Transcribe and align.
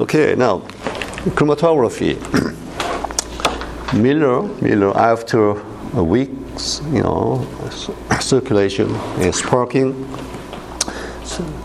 Okay, 0.00 0.36
now 0.36 0.60
chromatography. 1.34 2.14
Miller, 4.00 4.42
Miller, 4.62 4.96
after 4.96 5.60
a 5.96 6.04
week's, 6.04 6.80
you 6.92 7.02
know, 7.02 7.44
circulation 8.20 8.94
and 9.18 9.34
sparking, 9.34 10.08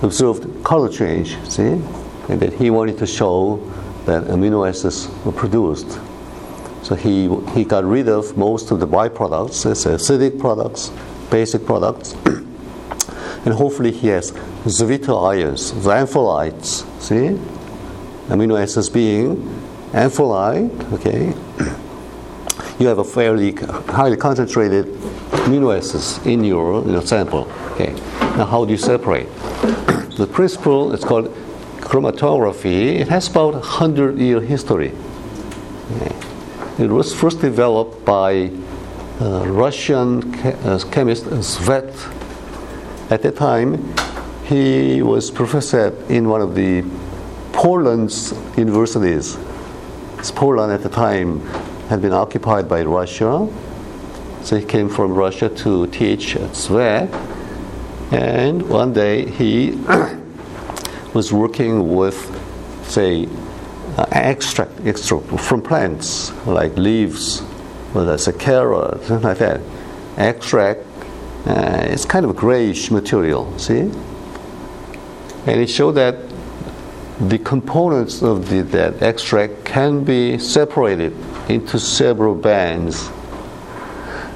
observed 0.02 0.64
color 0.64 0.90
change. 0.90 1.38
See, 1.48 1.80
and 2.28 2.40
that 2.40 2.54
he 2.54 2.72
wanted 2.72 2.98
to 2.98 3.06
show 3.06 3.58
that 4.06 4.24
amino 4.24 4.68
acids 4.68 5.10
were 5.24 5.32
produced. 5.32 6.00
So 6.82 6.96
he 6.96 7.30
he 7.54 7.64
got 7.64 7.84
rid 7.84 8.10
of 8.10 8.36
most 8.36 8.72
of 8.72 8.80
the 8.80 8.88
byproducts, 8.88 9.64
as 9.70 9.86
acidic 9.86 10.40
products, 10.40 10.92
basic 11.30 11.68
products, 11.68 12.16
and 12.26 13.54
hopefully 13.54 13.92
he 13.92 14.08
has 14.08 14.32
Zwitter 14.66 15.24
ions, 15.24 15.72
the 15.84 15.92
ampholytes. 15.92 16.84
See, 17.00 17.38
amino 18.28 18.62
acids 18.62 18.90
being 18.90 19.38
ampholyte. 19.92 20.94
Okay, 20.94 21.34
you 22.80 22.88
have 22.88 23.00
a 23.00 23.04
fairly 23.04 23.54
highly 23.88 24.18
concentrated 24.18 24.86
amino 25.46 25.76
acids 25.76 26.20
in 26.26 26.44
your, 26.44 26.84
in 26.84 26.92
your 26.92 27.02
sample. 27.02 27.52
Okay, 27.72 27.94
now 28.38 28.46
how 28.46 28.66
do 28.66 28.72
you 28.72 28.78
separate? 28.78 29.28
the 30.18 30.28
principle 30.32 30.94
is 30.94 31.04
called 31.04 31.34
chromatography. 31.82 33.00
It 33.00 33.08
has 33.10 33.28
about 33.28 33.54
100 33.54 34.18
year 34.18 34.42
history. 34.42 34.92
Okay. 35.96 36.16
It 36.80 36.90
was 36.90 37.14
first 37.14 37.40
developed 37.40 38.04
by 38.04 38.50
uh, 39.22 39.46
Russian 39.48 40.34
uh, 40.44 40.80
chemist 40.92 41.26
Svet. 41.26 41.94
At 43.12 43.22
that 43.22 43.36
time, 43.36 43.94
he 44.46 45.04
was 45.04 45.30
professor 45.30 45.94
in 46.10 46.30
one 46.30 46.42
of 46.42 46.56
the 46.56 46.84
Poland's 47.54 48.34
universities. 48.58 49.38
Poland 50.36 50.72
at 50.72 50.82
the 50.82 50.90
time 50.90 51.40
had 51.88 52.02
been 52.02 52.14
occupied 52.14 52.68
by 52.68 52.82
Russia, 52.84 53.48
so 54.42 54.58
he 54.58 54.66
came 54.66 54.90
from 54.90 55.14
Russia 55.14 55.48
to 55.50 55.88
teach 55.88 56.36
at 56.36 56.52
Svet. 56.52 57.10
And 58.12 58.68
one 58.70 58.94
day 58.94 59.30
he 59.30 59.72
was 61.14 61.32
working 61.32 61.96
with, 61.96 62.18
say, 62.84 63.28
uh, 63.98 64.06
extract, 64.12 64.80
extract 64.86 65.40
from 65.40 65.62
plants 65.62 66.32
like 66.46 66.76
leaves, 66.76 67.42
whether 67.94 68.14
it's 68.16 68.28
a 68.28 68.34
carrot, 68.34 69.04
something 69.04 69.22
like 69.22 69.38
that. 69.38 69.62
Extract, 70.18 70.82
uh, 71.46 71.86
it's 71.90 72.06
kind 72.06 72.26
of 72.26 72.32
a 72.32 72.34
grayish 72.34 72.92
material, 72.92 73.58
see? 73.60 73.92
And 75.46 75.60
he 75.60 75.68
showed 75.68 75.94
that 75.94 76.33
the 77.30 77.38
components 77.40 78.22
of 78.22 78.50
the, 78.50 78.62
that 78.62 79.02
extract 79.02 79.66
can 79.66 80.04
be 80.04 80.38
separated 80.38 81.14
into 81.50 81.80
several 81.80 82.36
bands. 82.36 83.10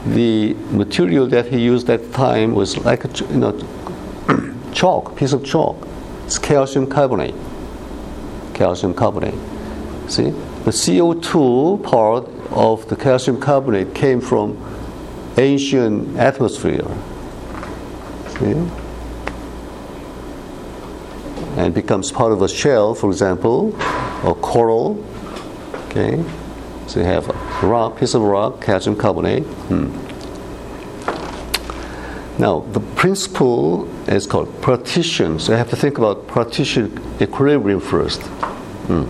The 0.06 0.54
material 0.72 1.28
that 1.28 1.48
he 1.48 1.60
used 1.60 1.90
at 1.90 2.04
the 2.04 2.14
time 2.14 2.54
was 2.54 2.78
like 2.78 3.04
a 3.04 3.26
you 3.26 3.38
know, 3.38 4.54
chalk, 4.74 5.16
piece 5.18 5.34
of 5.34 5.44
chalk. 5.44 5.88
It's 6.26 6.38
calcium 6.38 6.88
carbonate. 6.88 7.36
Calcium 8.54 8.94
carbonate. 8.94 9.40
See? 10.08 10.30
The 10.66 10.72
CO2 10.72 11.84
part 11.84 12.28
of 12.52 12.88
the 12.90 12.96
calcium 12.96 13.40
carbonate 13.40 13.94
came 13.94 14.22
from 14.22 14.58
ancient 15.38 16.18
atmosphere. 16.18 16.88
See? 18.40 18.87
And 21.58 21.74
becomes 21.74 22.12
part 22.12 22.32
of 22.32 22.42
a 22.42 22.48
shell, 22.48 22.94
for 22.94 23.10
example, 23.10 23.76
or 24.24 24.36
coral. 24.36 25.04
Okay, 25.90 26.24
so 26.86 27.00
you 27.00 27.06
have 27.06 27.28
a 27.30 27.68
rock, 27.68 27.98
piece 27.98 28.14
of 28.14 28.22
rock, 28.22 28.62
calcium 28.62 28.96
carbonate. 28.96 29.44
Hmm. 29.44 29.90
Now, 32.40 32.60
the 32.60 32.80
principle 32.80 33.90
is 34.08 34.28
called 34.28 34.62
partition. 34.62 35.40
So 35.40 35.54
you 35.54 35.58
have 35.58 35.72
to 35.72 35.76
think 35.76 35.98
about 35.98 36.28
partition 36.28 37.02
equilibrium 37.20 37.80
first. 37.80 38.22
Hmm. 38.88 39.06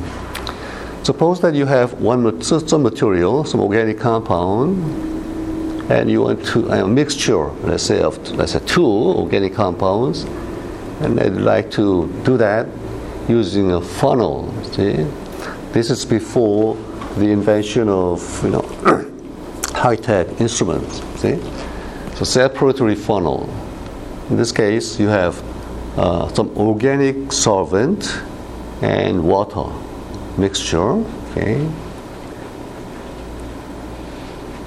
Suppose 1.03 1.41
that 1.41 1.53
you 1.53 1.65
have 1.65 2.01
one 2.01 2.41
some 2.41 2.83
material, 2.83 3.43
some 3.43 3.59
organic 3.59 3.99
compound, 3.99 5.91
and 5.91 6.09
you 6.09 6.21
want 6.21 6.45
to 6.47 6.67
a 6.69 6.87
mixture, 6.87 7.49
let's 7.63 7.83
say 7.83 8.01
of 8.01 8.17
let's 8.31 8.53
say 8.53 8.59
two 8.65 8.85
organic 8.85 9.53
compounds, 9.53 10.25
and 11.01 11.19
I'd 11.19 11.37
like 11.37 11.69
to 11.71 12.07
do 12.23 12.37
that 12.37 12.67
using 13.27 13.71
a 13.71 13.81
funnel. 13.81 14.51
See, 14.73 14.93
this 15.71 15.89
is 15.89 16.05
before 16.05 16.75
the 17.17 17.29
invention 17.29 17.89
of 17.89 18.43
you 18.43 18.49
know 18.51 18.61
high-tech 19.73 20.41
instruments. 20.41 21.01
See, 21.21 21.35
so 22.15 22.23
separatory 22.25 22.97
funnel. 22.97 23.49
In 24.29 24.37
this 24.37 24.51
case, 24.51 24.99
you 24.99 25.07
have 25.07 25.41
uh, 25.97 26.27
some 26.33 26.49
organic 26.57 27.31
solvent 27.31 28.21
and 28.81 29.23
water 29.23 29.71
mixture. 30.37 31.03
Okay. 31.31 31.69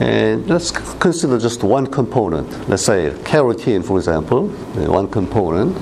And 0.01 0.49
let's 0.49 0.71
consider 0.71 1.39
just 1.39 1.63
one 1.63 1.87
component. 1.87 2.69
Let's 2.71 2.85
say 2.85 3.11
carotene, 3.23 3.85
for 3.85 3.99
example, 3.99 4.49
one 4.49 5.09
component 5.09 5.77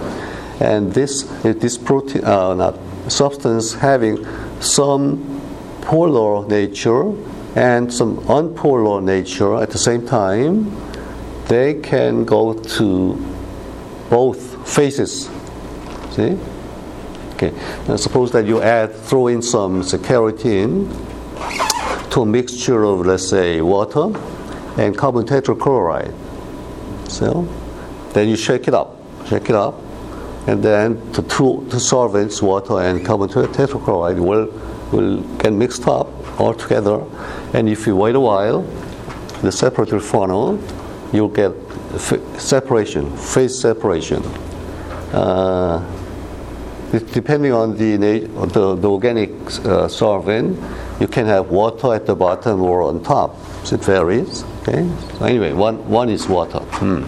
and 0.60 0.92
this 0.92 1.22
this 1.42 1.78
protein 1.78 2.24
uh, 2.24 2.54
not 2.54 2.78
substance 3.08 3.74
having 3.74 4.24
some 4.60 5.40
polar 5.82 6.46
nature 6.48 7.12
and 7.56 7.92
some 7.92 8.18
unpolar 8.26 9.02
nature 9.02 9.56
at 9.56 9.70
the 9.70 9.78
same 9.78 10.06
time, 10.06 10.70
they 11.46 11.74
can 11.74 12.24
go 12.24 12.52
to 12.52 13.14
both 14.10 14.68
phases. 14.68 15.30
See? 16.10 16.38
Okay. 17.34 17.52
Now 17.88 17.96
suppose 17.96 18.32
that 18.32 18.46
you 18.46 18.60
add 18.60 18.94
throw 18.94 19.28
in 19.28 19.42
some 19.42 19.82
say, 19.82 19.98
carotene 19.98 20.90
to 22.10 22.22
a 22.22 22.26
mixture 22.26 22.84
of 22.84 23.06
let's 23.06 23.28
say 23.28 23.60
water 23.60 24.12
and 24.76 24.96
carbon 24.96 25.24
tetrachloride. 25.24 26.14
So 27.08 27.48
then 28.12 28.28
you 28.28 28.36
shake 28.36 28.68
it 28.68 28.74
up. 28.74 28.96
Shake 29.26 29.48
it 29.48 29.56
up 29.56 29.87
and 30.48 30.62
then 30.62 31.12
the 31.12 31.22
two, 31.22 31.66
two 31.70 31.78
solvents, 31.78 32.40
water 32.40 32.80
and 32.80 33.04
carbon 33.04 33.28
tetrachloride, 33.28 34.18
will, 34.18 34.46
will 34.92 35.20
get 35.36 35.52
mixed 35.52 35.86
up 35.86 36.08
all 36.40 36.54
together. 36.54 37.04
And 37.52 37.68
if 37.68 37.86
you 37.86 37.94
wait 37.94 38.14
a 38.14 38.20
while, 38.20 38.62
the 39.42 39.50
separatory 39.50 40.00
funnel, 40.00 40.58
you'll 41.12 41.28
get 41.28 41.52
f- 41.92 42.40
separation, 42.40 43.14
phase 43.18 43.60
separation. 43.60 44.22
Uh, 45.12 45.84
depending 47.12 47.52
on 47.52 47.76
the, 47.76 47.96
the, 47.96 48.74
the 48.74 48.90
organic 48.90 49.30
uh, 49.66 49.86
solvent, 49.86 50.58
you 50.98 51.08
can 51.08 51.26
have 51.26 51.50
water 51.50 51.94
at 51.94 52.06
the 52.06 52.14
bottom 52.14 52.62
or 52.62 52.80
on 52.80 53.02
top. 53.02 53.36
So 53.64 53.76
it 53.76 53.84
varies. 53.84 54.44
Okay. 54.62 54.88
So 55.18 55.26
anyway, 55.26 55.52
one 55.52 55.76
one 55.88 56.08
is 56.08 56.26
water. 56.26 56.60
Hmm. 56.60 57.04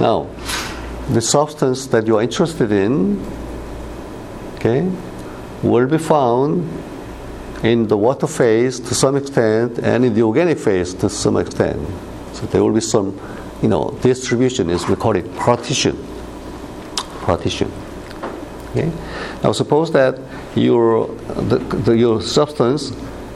Now, 0.00 0.28
the 1.12 1.20
substance 1.20 1.86
that 1.88 2.06
you 2.06 2.16
are 2.18 2.22
interested 2.22 2.70
in, 2.70 3.20
okay, 4.56 4.88
will 5.62 5.86
be 5.86 5.98
found 5.98 6.68
in 7.64 7.88
the 7.88 7.96
water 7.96 8.26
phase 8.26 8.78
to 8.80 8.94
some 8.94 9.16
extent 9.16 9.78
and 9.80 10.04
in 10.04 10.14
the 10.14 10.22
organic 10.22 10.58
phase 10.58 10.94
to 10.94 11.10
some 11.10 11.36
extent. 11.36 11.80
So 12.32 12.46
there 12.46 12.62
will 12.62 12.72
be 12.72 12.80
some, 12.80 13.18
you 13.60 13.68
know, 13.68 13.90
distribution 14.02 14.70
is 14.70 14.86
we 14.88 14.96
call 14.96 15.16
it 15.16 15.36
partition. 15.36 15.96
Partition. 17.22 17.70
Okay. 18.70 18.90
Now 19.42 19.52
suppose 19.52 19.90
that 19.92 20.18
your 20.54 21.08
the, 21.08 21.58
the, 21.58 21.96
your 21.96 22.22
substance 22.22 22.92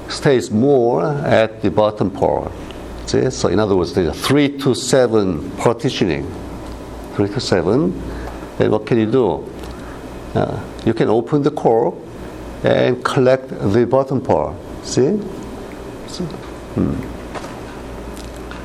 stays 0.09 0.51
more 0.51 1.03
at 1.03 1.61
the 1.61 1.71
bottom 1.71 2.11
part. 2.11 2.53
See? 3.07 3.29
So 3.31 3.49
in 3.49 3.59
other 3.59 3.75
words, 3.75 3.95
there's 3.95 4.09
a 4.09 4.15
three 4.15 4.57
to 4.59 4.75
seven 4.75 5.51
partitioning 5.53 6.25
3 7.15 7.29
to 7.29 7.41
7, 7.41 7.93
then 8.59 8.71
what 8.71 8.87
can 8.87 8.99
you 8.99 9.11
do? 9.11 9.45
Uh, 10.35 10.61
you 10.85 10.93
can 10.93 11.09
open 11.09 11.43
the 11.43 11.51
core 11.51 11.97
and 12.65 13.05
collect 13.05 13.49
the 13.49 13.87
bottom 13.87 14.21
part. 14.21 14.57
See? 14.83 15.11
Hmm. 16.75 16.95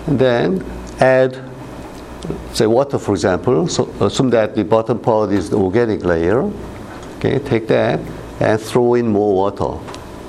And 0.08 0.20
then 0.20 0.66
add, 1.00 1.38
say, 2.54 2.66
water, 2.66 2.98
for 2.98 3.14
example. 3.14 3.68
So 3.68 3.90
assume 4.02 4.32
that 4.32 4.56
the 4.56 4.64
bottom 4.64 5.00
part 5.00 5.32
is 5.32 5.50
the 5.50 5.58
organic 5.58 6.04
layer. 6.04 6.52
Okay, 7.18 7.40
take 7.40 7.68
that 7.68 8.00
and 8.40 8.60
throw 8.60 8.94
in 8.96 9.08
more 9.08 9.36
water 9.36 9.78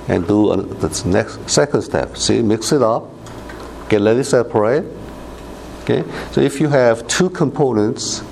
and 0.09 0.27
do 0.27 0.57
the 0.57 1.03
next 1.07 1.49
second 1.49 1.83
step. 1.83 2.17
See, 2.17 2.43
mix 2.43 2.73
it 2.73 2.83
up, 2.83 3.09
get 3.89 4.01
let 4.01 4.17
it 4.17 4.25
separate, 4.25 4.85
Okay, 5.83 6.05
so 6.33 6.41
if 6.41 6.61
you 6.61 6.69
have 6.69 7.07
two 7.09 7.31
components, 7.31 8.23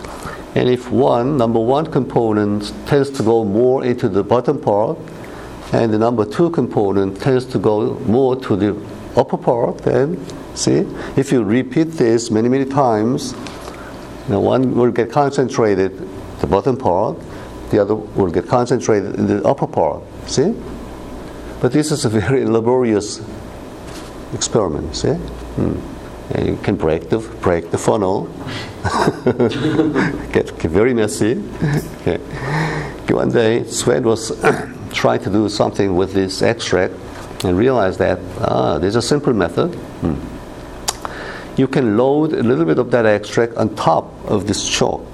and 0.54 0.68
if 0.68 0.90
one 0.90 1.36
number 1.36 1.58
one 1.60 1.86
component 1.86 2.72
tends 2.86 3.10
to 3.10 3.22
go 3.22 3.44
more 3.44 3.84
into 3.84 4.08
the 4.08 4.22
bottom 4.22 4.60
part, 4.60 4.98
and 5.72 5.92
the 5.92 5.98
number 5.98 6.24
two 6.24 6.50
component 6.50 7.20
tends 7.20 7.44
to 7.46 7.58
go 7.58 7.94
more 8.00 8.36
to 8.36 8.56
the 8.56 8.76
upper 9.16 9.36
part. 9.36 9.78
then 9.78 10.24
see, 10.54 10.86
if 11.16 11.32
you 11.32 11.42
repeat 11.42 11.92
this 11.92 12.30
many, 12.30 12.48
many 12.48 12.64
times, 12.64 13.32
you 14.26 14.34
know, 14.34 14.40
one 14.40 14.74
will 14.74 14.90
get 14.90 15.10
concentrated 15.10 15.96
the 16.40 16.46
bottom 16.46 16.76
part, 16.76 17.16
the 17.70 17.80
other 17.80 17.94
will 17.94 18.30
get 18.30 18.46
concentrated 18.46 19.14
in 19.16 19.26
the 19.26 19.44
upper 19.46 19.66
part. 19.66 20.02
See? 20.26 20.54
But 21.60 21.72
this 21.72 21.90
is 21.90 22.04
a 22.04 22.08
very 22.08 22.44
laborious 22.56 23.20
experiment. 24.32 24.94
See? 24.96 25.12
Hmm. 25.12 25.97
And 26.30 26.46
you 26.46 26.56
can 26.62 26.76
break 26.76 27.08
the 27.08 27.18
break 27.18 27.70
the 27.70 27.78
funnel, 27.78 28.28
get, 30.32 30.58
get 30.58 30.70
very 30.70 30.92
messy. 30.94 31.42
okay. 32.02 32.18
One 33.14 33.30
day, 33.30 33.64
Sven 33.64 34.04
was 34.04 34.30
trying 34.92 35.20
to 35.24 35.30
do 35.30 35.48
something 35.48 35.96
with 35.96 36.12
this 36.12 36.42
extract 36.42 36.94
and 37.44 37.56
realized 37.56 37.98
that 37.98 38.18
ah, 38.40 38.78
there's 38.78 38.96
a 38.96 39.02
simple 39.02 39.32
method. 39.32 39.74
Hmm. 39.74 40.16
You 41.56 41.66
can 41.66 41.96
load 41.96 42.32
a 42.32 42.42
little 42.42 42.64
bit 42.64 42.78
of 42.78 42.90
that 42.90 43.06
extract 43.06 43.54
on 43.54 43.74
top 43.74 44.12
of 44.26 44.46
this 44.46 44.68
chalk. 44.68 45.04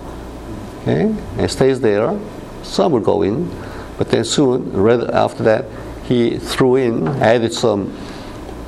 Okay, 0.82 1.14
it 1.38 1.48
stays 1.50 1.80
there. 1.80 2.18
Some 2.62 2.92
will 2.92 3.00
go 3.00 3.22
in, 3.22 3.48
but 3.96 4.10
then 4.10 4.24
soon, 4.24 4.72
right 4.72 5.00
after 5.10 5.42
that, 5.44 5.64
he 6.04 6.38
threw 6.38 6.76
in, 6.76 7.08
added 7.08 7.52
some 7.54 7.96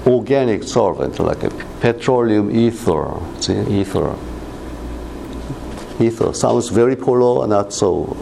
organic 0.07 0.63
solvent 0.63 1.19
like 1.19 1.43
a 1.43 1.51
petroleum 1.81 2.51
ether. 2.51 3.21
See, 3.41 3.59
ether. 3.81 4.17
Ether 5.99 6.33
sounds 6.33 6.69
very 6.69 6.97
polar, 6.97 7.43
and 7.43 7.51
not 7.51 7.73
so 7.73 8.17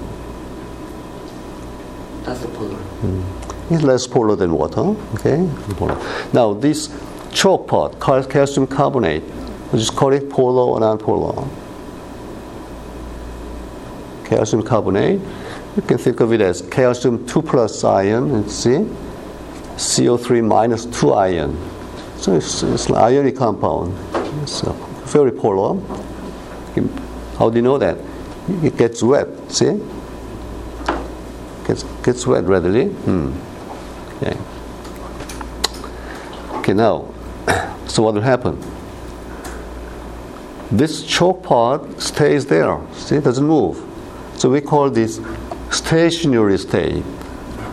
That's 2.25 2.41
the 2.41 2.49
polar. 2.49 2.77
Hmm. 2.77 3.75
It's 3.75 3.83
less 3.83 4.07
polar 4.07 4.37
than 4.37 4.53
water. 4.53 4.81
Okay. 5.15 5.49
Polar. 5.77 5.99
Now 6.33 6.55
this 6.55 6.89
chalk 7.33 7.67
part, 7.67 8.01
calcium 8.01 8.67
carbonate, 8.67 9.23
we 9.73 9.79
just 9.79 9.97
call 9.97 10.13
it 10.13 10.31
polar 10.31 10.73
or 10.73 10.81
non-polar. 10.81 11.47
Calcium 14.25 14.63
carbonate. 14.63 15.21
You 15.77 15.83
can 15.83 15.99
think 15.99 16.21
of 16.21 16.33
it 16.33 16.41
as 16.41 16.63
calcium 16.63 17.27
2 17.27 17.43
plus 17.43 17.83
ion, 17.83 18.31
and 18.31 18.51
see, 18.51 18.87
CO3 19.77 20.45
minus 20.45 20.87
2 20.87 21.13
ion. 21.13 21.74
So 22.25 22.33
it's, 22.33 22.63
it's 22.63 22.87
an 22.87 22.95
ionic 22.95 23.37
compound. 23.37 23.95
It's 24.43 24.63
very 25.13 25.31
polar. 25.31 25.79
How 27.39 27.51
do 27.51 27.57
you 27.57 27.61
know 27.61 27.77
that? 27.77 27.99
It 28.63 28.79
gets 28.79 29.03
wet, 29.03 29.29
see? 29.53 29.79
Gets, 31.67 31.83
gets 32.03 32.27
wet 32.27 32.45
readily. 32.45 32.87
Hmm. 32.87 33.31
Okay. 34.17 34.39
Okay, 36.61 36.73
now, 36.73 37.13
so 37.87 38.03
what 38.03 38.15
will 38.15 38.23
happen? 38.23 38.59
This 40.71 41.05
chalk 41.05 41.43
part 41.43 42.01
stays 42.01 42.47
there, 42.47 42.81
see, 42.95 43.17
it 43.17 43.25
doesn't 43.25 43.47
move. 43.47 43.85
So 44.39 44.49
we 44.49 44.63
call 44.63 44.89
this 44.89 45.21
stationary 45.71 46.57
state, 46.57 47.05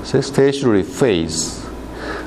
see, 0.04 0.22
stationary 0.22 0.84
phase. 0.84 1.66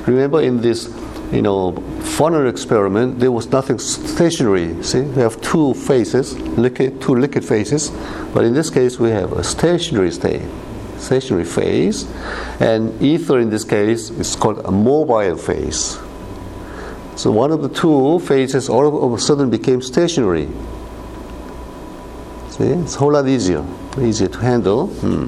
Remember 0.06 0.40
in 0.40 0.62
this, 0.62 0.86
you 1.34 1.42
know, 1.42 1.72
funnel 2.00 2.48
experiment, 2.48 3.18
there 3.18 3.32
was 3.32 3.48
nothing 3.48 3.78
stationary. 3.78 4.82
See, 4.82 5.00
we 5.00 5.20
have 5.20 5.40
two 5.40 5.74
phases, 5.74 6.38
liquid, 6.38 7.02
two 7.02 7.16
liquid 7.16 7.44
phases, 7.44 7.90
but 8.32 8.44
in 8.44 8.54
this 8.54 8.70
case 8.70 8.98
we 8.98 9.10
have 9.10 9.32
a 9.32 9.42
stationary 9.42 10.12
state 10.12 10.42
stationary 11.04 11.44
phase, 11.44 12.06
and 12.60 13.00
ether 13.02 13.38
in 13.38 13.50
this 13.50 13.64
case 13.64 14.10
is 14.10 14.36
called 14.36 14.60
a 14.64 14.70
mobile 14.70 15.36
phase. 15.36 15.98
So 17.16 17.30
one 17.30 17.52
of 17.52 17.62
the 17.62 17.68
two 17.68 18.18
phases 18.20 18.68
all 18.68 19.04
of 19.04 19.12
a 19.12 19.18
sudden 19.18 19.50
became 19.50 19.82
stationary. 19.82 20.48
See, 22.50 22.64
it's 22.64 22.96
a 22.96 22.98
whole 22.98 23.12
lot 23.12 23.28
easier, 23.28 23.64
easier 24.00 24.28
to 24.28 24.38
handle. 24.38 24.86
Hmm. 24.86 25.24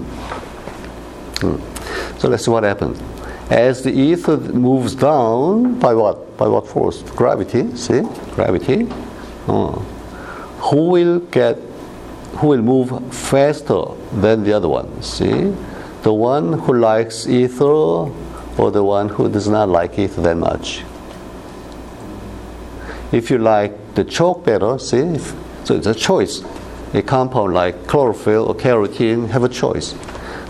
Hmm. 1.41 2.19
So 2.19 2.29
let's 2.29 2.45
see 2.45 2.51
what 2.51 2.65
happened. 2.65 2.97
As 3.51 3.83
the 3.83 3.93
ether 3.93 4.37
moves 4.39 4.95
down, 4.95 5.79
by 5.79 5.95
what? 5.95 6.37
By 6.37 6.49
what 6.49 6.67
force? 6.67 7.03
Gravity. 7.03 7.77
See, 7.77 8.03
gravity. 8.35 8.89
Oh. 9.49 9.85
Who 10.71 10.89
will 10.89 11.21
get 11.21 11.59
who 12.37 12.49
will 12.49 12.63
move 12.63 13.15
faster 13.15 13.83
than 14.13 14.45
the 14.45 14.53
other 14.53 14.69
one. 14.69 15.03
See? 15.03 15.55
The 16.03 16.13
one 16.13 16.53
who 16.53 16.75
likes 16.75 17.27
ether 17.27 17.65
or 17.65 18.71
the 18.71 18.85
one 18.85 19.09
who 19.09 19.29
does 19.29 19.49
not 19.49 19.69
like 19.69 19.99
ether 19.99 20.21
that 20.23 20.37
much. 20.37 20.83
If 23.13 23.31
you 23.31 23.39
like 23.39 23.95
the 23.95 24.05
chalk 24.05 24.45
better, 24.45 24.79
see? 24.79 24.99
If, 24.99 25.35
so 25.65 25.77
it's 25.77 25.87
a 25.87 25.95
choice. 25.95 26.43
A 26.93 27.03
compound 27.03 27.55
like 27.55 27.87
chlorophyll 27.87 28.47
or 28.47 28.55
carotene 28.55 29.29
have 29.31 29.43
a 29.43 29.49
choice. 29.49 29.95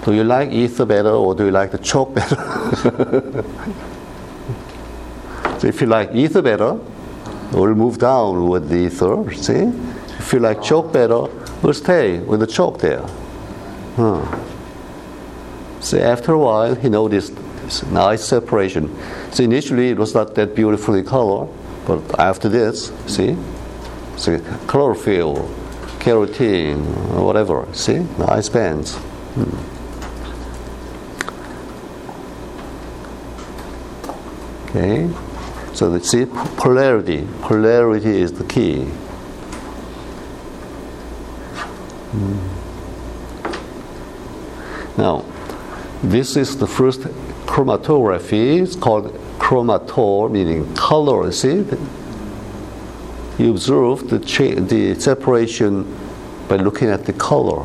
Do 0.07 0.15
you 0.15 0.23
like 0.23 0.53
ether 0.53 0.87
better 0.87 1.11
or 1.11 1.35
do 1.35 1.47
you 1.47 1.51
like 1.51 1.73
the 1.73 1.79
chalk 1.79 2.15
better? 2.15 2.37
so 5.59 5.67
if 5.67 5.81
you 5.81 5.89
like 5.89 6.15
ether 6.15 6.43
better, 6.43 6.75
we'll 7.51 7.75
move 7.75 7.99
down 7.99 8.49
with 8.49 8.69
the 8.69 8.87
ether, 8.87 9.35
see? 9.35 9.73
If 10.21 10.33
you 10.33 10.39
like 10.39 10.63
chalk 10.63 10.93
better, 10.93 11.23
we'll 11.61 11.75
stay 11.75 12.21
with 12.21 12.39
the 12.39 12.47
chalk 12.47 12.79
there. 12.79 13.05
So 15.81 15.99
after 15.99 16.35
a 16.35 16.39
while, 16.39 16.77
he 16.77 16.89
noticed 16.89 17.35
this 17.65 17.85
nice 17.87 18.25
separation. 18.25 18.97
So 19.33 19.43
initially, 19.43 19.91
it 19.91 19.99
was 19.99 20.15
not 20.15 20.37
that 20.37 20.55
beautifully 20.55 21.03
colored, 21.03 21.49
but 21.85 22.21
after 22.21 22.49
this, 22.49 22.93
see, 23.09 23.37
see, 24.17 24.39
chlorophyll, 24.69 25.51
carotene, 25.99 26.79
whatever. 27.21 27.67
See, 27.73 28.07
nice 28.19 28.49
bands. 28.49 28.95
Hmm. 29.35 29.76
Okay, 34.77 35.09
so 35.73 35.89
let's 35.89 36.11
see 36.11 36.27
polarity. 36.27 37.27
Polarity 37.41 38.21
is 38.21 38.35
the 38.35 38.45
key. 38.45 38.85
Hmm. 42.13 42.37
Now, 45.01 45.25
this 46.03 46.37
is 46.37 46.59
the 46.59 46.67
first 46.67 47.01
chromatography. 47.47 48.61
It's 48.61 48.77
called 48.77 49.15
chromator, 49.39 50.31
meaning 50.31 50.75
color. 50.75 51.33
See, 51.33 51.65
you 53.39 53.51
observe 53.53 54.11
the, 54.11 54.19
cha- 54.19 54.61
the 54.61 54.95
separation 55.01 55.87
by 56.49 56.57
looking 56.57 56.91
at 56.91 57.07
the 57.07 57.15
color. 57.15 57.65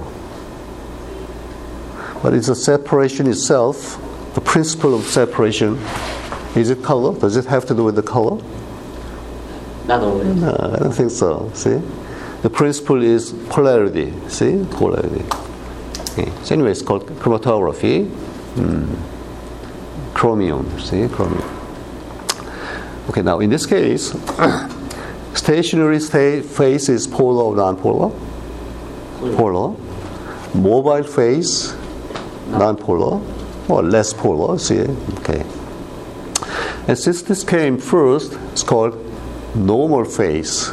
But 2.24 2.34
it's 2.36 2.48
the 2.48 2.56
separation 2.56 3.28
itself, 3.28 4.00
the 4.34 4.40
principle 4.40 4.96
of 4.96 5.04
separation. 5.08 5.78
Is 6.56 6.70
it 6.70 6.84
color? 6.84 7.18
Does 7.18 7.38
it 7.38 7.46
have 7.46 7.66
to 7.68 7.76
do 7.76 7.84
with 7.84 7.96
the 7.96 8.04
color? 8.04 8.42
Not 9.88 10.02
always. 10.02 10.36
No, 10.36 10.56
I 10.60 10.80
don't 10.80 10.92
think 10.92 11.12
so. 11.12 11.50
See? 11.54 11.82
The 12.42 12.50
principle 12.50 13.02
is 13.02 13.32
polarity. 13.50 14.14
See? 14.28 14.66
Polarity. 14.72 15.24
Okay. 16.12 16.32
So 16.44 16.56
anyway, 16.56 16.72
it's 16.72 16.82
called 16.82 17.06
chromatography. 17.06 18.10
Hmm. 18.10 20.14
Chromium. 20.14 20.80
See? 20.80 21.08
Chromium. 21.08 21.44
Okay, 23.10 23.22
now 23.22 23.40
in 23.40 23.50
this 23.50 23.66
case, 23.66 24.16
stationary 25.34 26.00
state 26.00 26.46
phase 26.46 26.90
is 26.90 27.08
polar 27.08 27.44
or 27.44 27.56
non-polar? 27.56 28.12
Polar. 29.36 29.76
Mobile 30.54 31.04
phase, 31.04 31.74
non-polar, 32.48 33.22
or 33.70 33.84
less 33.84 34.14
polar. 34.14 34.60
See? 34.60 34.82
Okay. 35.20 35.46
And 36.88 36.98
since 36.98 37.22
this 37.22 37.44
came 37.44 37.78
first, 37.78 38.34
it's 38.52 38.64
called 38.64 38.98
normal 39.56 40.06
phase 40.06 40.72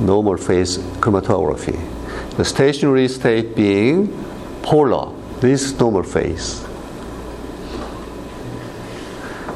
normal 0.00 0.36
phase 0.36 0.78
chromatography. 1.00 1.78
The 2.36 2.44
stationary 2.44 3.08
state 3.08 3.54
being 3.54 4.08
polar. 4.62 5.14
This 5.40 5.64
is 5.64 5.78
normal 5.78 6.02
phase. 6.02 6.62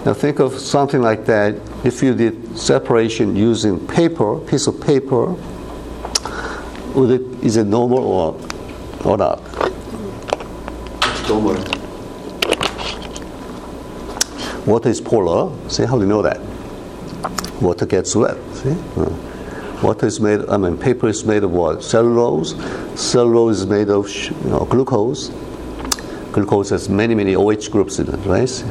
Now 0.04 0.12
think 0.12 0.38
of 0.38 0.58
something 0.58 1.00
like 1.00 1.24
that. 1.26 1.56
If 1.84 2.02
you 2.02 2.14
did 2.14 2.58
separation 2.58 3.36
using 3.36 3.86
paper, 3.86 4.38
piece 4.38 4.66
of 4.66 4.80
paper, 4.80 5.32
would 6.94 7.10
it, 7.10 7.44
is 7.44 7.56
it 7.56 7.64
normal 7.64 7.98
or, 7.98 8.40
or 9.04 9.16
not? 9.16 9.42
Normal. 11.28 11.83
Water 14.66 14.88
is 14.88 15.00
polar. 15.00 15.52
See 15.68 15.84
how 15.84 15.96
do 15.96 16.02
you 16.02 16.08
know 16.08 16.22
that? 16.22 16.40
Water 17.60 17.86
gets 17.86 18.14
wet. 18.16 18.36
See. 18.54 18.76
Uh. 18.96 19.14
Water 19.82 20.06
is 20.06 20.18
made, 20.18 20.40
I 20.48 20.56
mean, 20.56 20.78
paper 20.78 21.08
is 21.08 21.26
made 21.26 21.44
of 21.44 21.50
what? 21.50 21.82
Cellulose. 21.82 22.54
Cellulose 22.98 23.58
is 23.60 23.66
made 23.66 23.90
of 23.90 24.08
you 24.14 24.50
know, 24.50 24.64
glucose. 24.64 25.28
Glucose 26.32 26.70
has 26.70 26.88
many, 26.88 27.14
many 27.14 27.36
OH 27.36 27.68
groups 27.70 27.98
in 27.98 28.08
it, 28.08 28.16
right? 28.24 28.64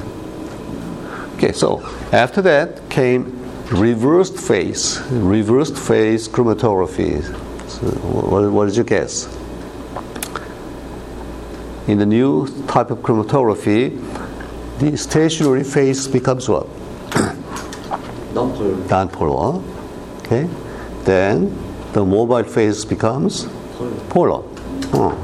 Okay, 1.35 1.51
so 1.51 1.83
after 2.11 2.41
that 2.41 2.89
came 2.89 3.39
reversed 3.69 4.37
phase, 4.37 5.01
reversed 5.11 5.77
phase 5.77 6.27
chromatography. 6.27 7.21
So 7.69 7.87
what, 7.87 8.51
what 8.51 8.65
did 8.65 8.77
you 8.77 8.83
guess? 8.83 9.27
In 11.87 11.99
the 11.99 12.05
new 12.05 12.47
type 12.65 12.89
of 12.89 12.99
chromatography, 12.99 13.99
the 14.79 14.97
stationary 14.97 15.63
phase 15.63 16.07
becomes 16.07 16.49
what? 16.49 16.67
Non-polar. 18.33 18.75
nonpolar. 18.87 19.63
Okay, 20.19 20.49
then 21.03 21.55
the 21.93 22.03
mobile 22.03 22.43
phase 22.43 22.83
becomes 22.85 23.45
Polar. 23.77 23.91
polar. 24.09 24.43
Oh. 24.93 25.15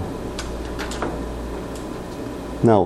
Now, 2.63 2.86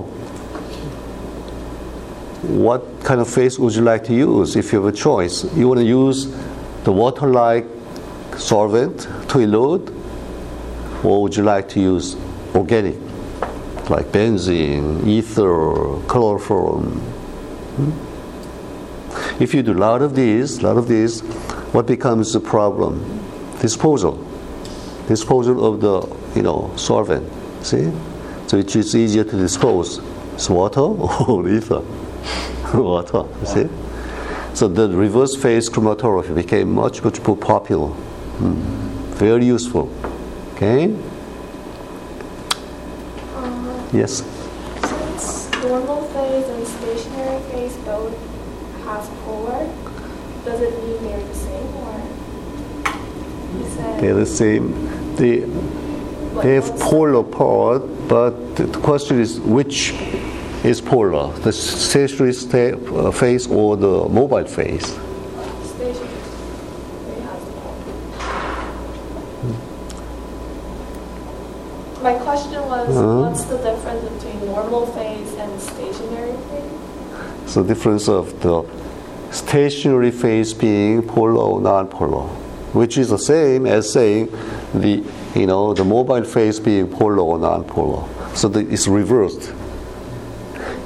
what 2.42 2.82
kind 3.02 3.20
of 3.20 3.28
phase 3.28 3.58
would 3.58 3.74
you 3.74 3.82
like 3.82 4.04
to 4.04 4.14
use 4.14 4.56
if 4.56 4.72
you 4.72 4.82
have 4.82 4.94
a 4.94 4.96
choice? 4.96 5.44
You 5.56 5.68
want 5.68 5.80
to 5.80 5.86
use 5.86 6.26
the 6.84 6.92
water-like 6.92 7.66
solvent 8.36 9.00
to 9.00 9.38
elute, 9.38 9.90
or 11.04 11.22
would 11.22 11.36
you 11.36 11.42
like 11.42 11.68
to 11.70 11.80
use 11.80 12.16
organic, 12.54 12.96
like 13.90 14.06
benzene, 14.06 15.06
ether, 15.06 16.00
chloroform? 16.06 17.02
If 19.40 19.52
you 19.54 19.62
do 19.62 19.72
a 19.72 19.74
lot 19.74 20.02
of 20.02 20.14
these, 20.14 20.58
a 20.58 20.62
lot 20.62 20.76
of 20.76 20.88
these, 20.88 21.20
what 21.72 21.86
becomes 21.86 22.32
the 22.32 22.40
problem? 22.40 23.20
Disposal. 23.60 24.24
Disposal 25.08 25.64
of 25.64 25.80
the 25.80 26.36
you 26.36 26.42
know 26.42 26.72
solvent. 26.76 27.28
See, 27.64 27.90
so 28.46 28.56
it 28.58 28.74
is 28.74 28.94
easier 28.94 29.24
to 29.24 29.36
dispose. 29.36 30.00
It's 30.34 30.48
water 30.48 30.80
or 31.28 31.48
ether. 31.48 31.82
water. 32.74 33.24
See. 33.44 33.68
So 34.54 34.68
the 34.68 34.88
reverse 34.88 35.34
phase 35.34 35.68
chromatography 35.68 36.34
became 36.34 36.72
much 36.72 37.02
much 37.02 37.20
more 37.26 37.36
popular. 37.36 37.88
Hmm. 37.88 38.54
Very 39.14 39.46
useful. 39.46 39.90
Okay. 40.54 40.94
Yes. 43.94 44.22
since 44.88 45.50
normal 45.62 46.02
phase 46.08 46.48
and 46.48 46.66
stationary 46.66 47.40
phase 47.50 47.76
both 47.84 48.12
have 48.84 49.04
polar, 49.24 49.66
does 50.44 50.60
it 50.60 50.72
mean 50.84 51.02
they're 51.04 51.26
the 51.26 51.34
same 51.34 51.68
or? 51.76 52.00
They're 54.00 54.14
the 54.14 54.26
same. 54.26 55.14
They 55.16 55.46
they 56.42 56.54
have 56.56 56.76
polar 56.80 57.22
part, 57.22 57.82
but 58.08 58.56
the 58.56 58.66
question 58.80 59.20
is 59.20 59.38
which 59.40 59.92
is 60.64 60.80
polar, 60.80 61.32
the 61.40 61.52
stationary 61.52 62.32
sta- 62.32 62.74
uh, 62.96 63.12
phase 63.12 63.46
or 63.46 63.76
the 63.76 64.08
mobile 64.08 64.44
phase? 64.44 64.84
Stationary. 64.84 66.08
They 67.06 67.20
have 67.20 67.40
polar. 67.62 67.76
My 72.04 72.12
question 72.18 72.60
was, 72.66 72.88
what's 72.94 73.44
the 73.44 73.56
difference 73.56 74.06
between 74.10 74.44
normal 74.44 74.84
phase 74.88 75.32
and 75.36 75.58
stationary 75.58 76.36
phase? 76.50 77.50
So 77.50 77.64
difference 77.64 78.10
of 78.10 78.38
the 78.42 78.62
stationary 79.30 80.10
phase 80.10 80.52
being 80.52 81.00
polar 81.00 81.40
or 81.40 81.62
non-polar, 81.62 82.26
which 82.74 82.98
is 82.98 83.08
the 83.08 83.16
same 83.16 83.64
as 83.64 83.90
saying 83.90 84.26
the 84.74 85.02
you 85.34 85.46
know 85.46 85.72
the 85.72 85.82
mobile 85.82 86.24
phase 86.24 86.60
being 86.60 86.90
polar 86.90 87.20
or 87.20 87.38
non-polar. 87.38 88.06
So 88.36 88.48
the, 88.48 88.60
it's 88.70 88.86
reversed. 88.86 89.54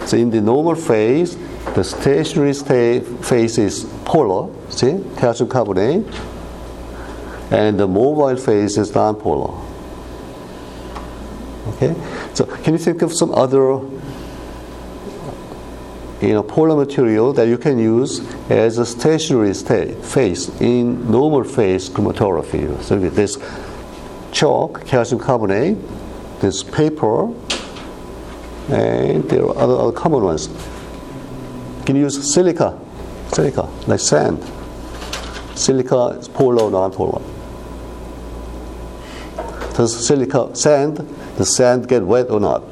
So 0.07 0.17
in 0.17 0.31
the 0.31 0.41
normal 0.41 0.77
phase, 0.77 1.37
the 1.75 1.83
stationary 1.83 2.55
sta- 2.55 3.01
phase 3.23 3.59
is 3.59 3.87
polar, 4.05 4.55
see, 4.71 5.05
calcium 5.17 5.49
carbonate, 5.49 6.07
and 7.51 7.77
the 7.77 7.89
mobile 7.89 8.37
phase 8.37 8.79
is 8.79 8.95
non-polar. 8.95 9.65
Okay, 11.81 11.95
so 12.35 12.45
can 12.45 12.73
you 12.75 12.79
think 12.79 13.03
of 13.03 13.13
some 13.13 13.33
other 13.33 13.81
you 16.21 16.33
know, 16.33 16.43
polar 16.43 16.75
material 16.75 17.33
that 17.33 17.47
you 17.47 17.57
can 17.57 17.79
use 17.79 18.21
as 18.51 18.79
a 18.79 18.87
stationary 18.87 19.55
state 19.55 19.97
phase 20.05 20.49
in 20.61 21.09
normal 21.09 21.45
phase 21.45 21.89
chromatography. 21.89 22.83
So 22.83 22.99
this 22.99 23.39
chalk, 24.33 24.85
calcium 24.87 25.21
carbonate, 25.21 25.77
this 26.41 26.65
paper, 26.65 27.33
and 28.69 29.23
there 29.31 29.45
are 29.45 29.57
other, 29.57 29.75
other 29.75 29.93
common 29.93 30.25
ones. 30.25 30.49
Can 30.49 30.57
you 30.57 31.85
can 31.85 31.97
use 31.97 32.35
silica, 32.35 32.79
silica, 33.29 33.63
like 33.87 34.01
sand. 34.01 34.43
Silica 35.55 36.19
is 36.19 36.29
polar 36.29 36.65
or 36.65 36.71
non-polar. 36.71 37.23
Does 39.75 40.07
silica 40.07 40.55
sand, 40.57 40.99
the 41.39 41.47
sand 41.47 41.89
get 41.89 42.03
wet 42.03 42.31
or 42.31 42.41
not? 42.41 42.63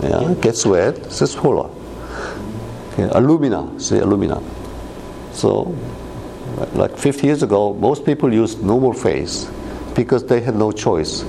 Yeah, 0.00 0.30
it 0.30 0.40
gets 0.40 0.64
wet, 0.64 0.96
it's 0.96 1.34
polar. 1.34 1.68
Okay, 2.92 3.08
alumina, 3.12 3.78
say 3.80 3.98
alumina. 3.98 4.40
So, 5.32 5.76
like 6.74 6.96
50 6.96 7.26
years 7.26 7.42
ago, 7.42 7.74
most 7.74 8.04
people 8.06 8.32
used 8.32 8.62
normal 8.62 8.92
phase 8.92 9.50
because 9.94 10.24
they 10.24 10.40
had 10.40 10.54
no 10.54 10.70
choice. 10.70 11.22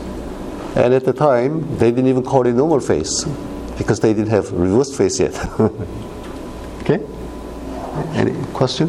And 0.76 0.94
at 0.94 1.04
the 1.04 1.14
time, 1.14 1.78
they 1.78 1.90
didn't 1.90 2.08
even 2.08 2.24
call 2.24 2.46
it 2.46 2.54
normal 2.54 2.80
phase 2.80 3.26
because 3.78 4.00
they 4.00 4.14
didn't 4.14 4.30
have 4.30 4.52
reverse 4.52 4.96
phase 4.96 5.20
yet. 5.20 5.36
okay? 6.82 7.04
Any 8.14 8.36
question? 8.54 8.88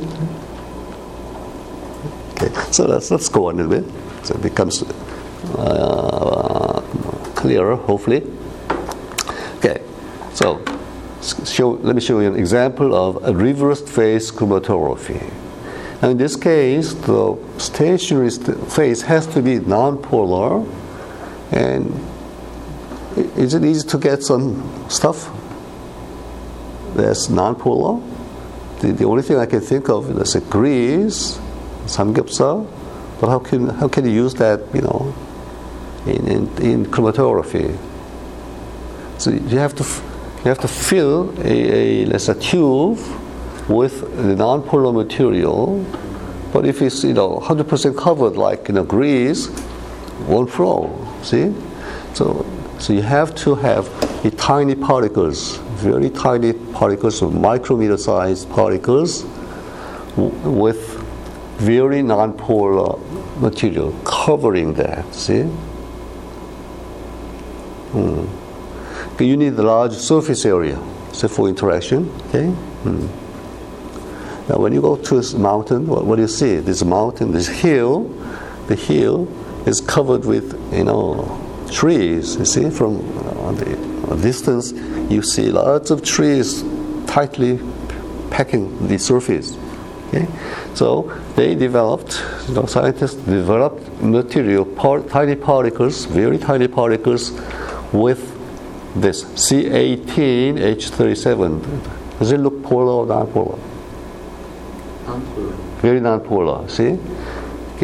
Okay, 2.33 2.53
so 2.71 2.87
let's, 2.87 3.11
let's 3.11 3.29
go 3.31 3.49
on 3.49 3.61
a 3.61 3.65
little 3.65 3.89
bit. 3.89 4.27
So 4.27 4.35
it 4.35 4.43
becomes 4.43 4.83
uh, 4.83 6.30
clearer, 7.41 7.75
hopefully. 7.75 8.23
Okay, 9.57 9.81
so 10.35 10.63
show, 11.45 11.71
let 11.71 11.97
me 11.97 12.01
show 12.01 12.21
you 12.21 12.29
an 12.29 12.37
example 12.37 12.95
of 12.95 13.25
a 13.25 13.35
reversed 13.35 13.89
phase 13.89 14.31
chromatography. 14.31 15.23
Now 16.03 16.11
in 16.11 16.19
this 16.19 16.37
case, 16.37 16.93
the 16.93 17.37
stationary 17.59 18.31
st- 18.31 18.71
phase 18.71 19.03
has 19.03 19.27
to 19.29 19.43
be 19.43 19.59
non-polar, 19.59 20.67
and 21.51 21.99
is 23.37 23.55
it 23.55 23.65
easy 23.65 23.89
to 23.89 23.99
get 23.99 24.23
some 24.23 24.63
stuff 24.89 25.31
that's 26.95 27.29
non-polar? 27.29 28.01
The, 28.81 28.93
the 28.93 29.05
only 29.05 29.23
thing 29.23 29.39
I 29.39 29.47
can 29.47 29.61
think 29.61 29.89
of 29.89 30.11
is 30.11 30.35
a 30.35 30.41
grease, 30.41 31.39
samgyeopsal, 31.87 32.67
but 33.21 33.29
how 33.29 33.39
can 33.39 33.69
how 33.69 33.89
can 33.89 34.05
you 34.05 34.13
use 34.13 34.35
that, 34.35 34.61
you 34.75 34.83
know, 34.83 35.15
in, 36.07 36.27
in, 36.29 36.63
in 36.63 36.87
chromatography? 36.87 37.77
So 39.19 39.31
you 39.31 39.59
have 39.59 39.75
to 39.75 39.85
you 40.45 40.49
have 40.49 40.61
to 40.61 40.69
fill 40.69 41.31
a, 41.45 42.03
a 42.03 42.07
let's 42.07 42.25
say 42.25 42.35
tube 42.41 42.99
with 43.69 44.01
the 44.17 44.35
non-polar 44.35 44.93
material, 44.93 45.85
but 46.53 46.65
if 46.65 46.81
it's 46.81 47.05
you 47.05 47.13
know 47.13 47.39
100% 47.39 47.97
covered 47.97 48.37
like 48.37 48.69
you 48.69 48.75
know 48.75 48.85
grease, 48.85 49.51
won't 50.27 50.51
flow. 50.51 51.07
See, 51.23 51.55
so 52.15 52.47
so 52.79 52.95
you 52.95 53.03
have 53.03 53.35
to 53.45 53.55
have 53.57 53.85
the 54.23 54.31
tiny 54.31 54.75
particles, 54.75 55.59
very 55.85 56.09
tiny 56.09 56.55
particles 56.55 57.21
micrometer 57.21 57.99
sized 57.99 58.49
particles 58.49 59.25
with 60.17 60.97
very 61.59 62.01
non-polar 62.01 62.99
material 63.39 63.93
covering 64.05 64.73
that. 64.75 65.15
See. 65.15 65.47
Okay, 67.95 69.25
you 69.25 69.37
need 69.37 69.55
a 69.55 69.63
large 69.63 69.93
surface 69.93 70.45
area 70.45 70.79
so 71.13 71.29
for 71.29 71.49
interaction. 71.49 72.11
Okay. 72.29 72.47
Hmm. 72.47 73.07
Now, 74.49 74.59
when 74.59 74.73
you 74.73 74.81
go 74.81 74.97
to 74.97 75.17
this 75.17 75.35
mountain, 75.35 75.87
what, 75.87 76.05
what 76.05 76.17
do 76.17 76.23
you 76.23 76.29
see? 76.29 76.57
This 76.57 76.85
mountain, 76.85 77.33
this 77.33 77.47
hill, 77.47 78.05
the 78.67 78.75
hill 78.75 79.29
is 79.67 79.81
covered 79.81 80.25
with 80.25 80.59
you 80.73 80.85
know 80.85 81.67
trees. 81.71 82.37
You 82.37 82.45
see 82.45 82.71
from 82.71 82.97
uh, 83.19 83.53
the 83.53 84.19
distance, 84.23 84.73
you 85.11 85.23
see 85.23 85.51
lots 85.51 85.91
of 85.91 86.03
trees 86.03 86.65
tightly 87.07 87.61
packing 88.31 88.89
the 88.89 88.99
surface. 88.99 89.57
Okay? 90.09 90.27
So 90.75 91.13
they 91.37 91.55
developed, 91.55 92.25
you 92.49 92.55
know, 92.55 92.67
scientists 92.67 93.15
developed 93.15 94.03
material, 94.03 94.65
par- 94.65 95.03
tiny 95.03 95.37
particles, 95.37 96.07
very 96.07 96.39
tiny 96.39 96.67
particles, 96.67 97.31
with 97.93 98.37
this 98.95 99.25
C18H37. 99.25 102.19
Does 102.19 102.33
it 102.33 102.39
look 102.39 102.63
polar 102.63 102.93
or 102.93 103.07
non-polar? 103.07 103.59
Non-polar. 105.07 105.53
Very 105.81 106.01
non-polar. 106.01 106.69
See, 106.69 106.99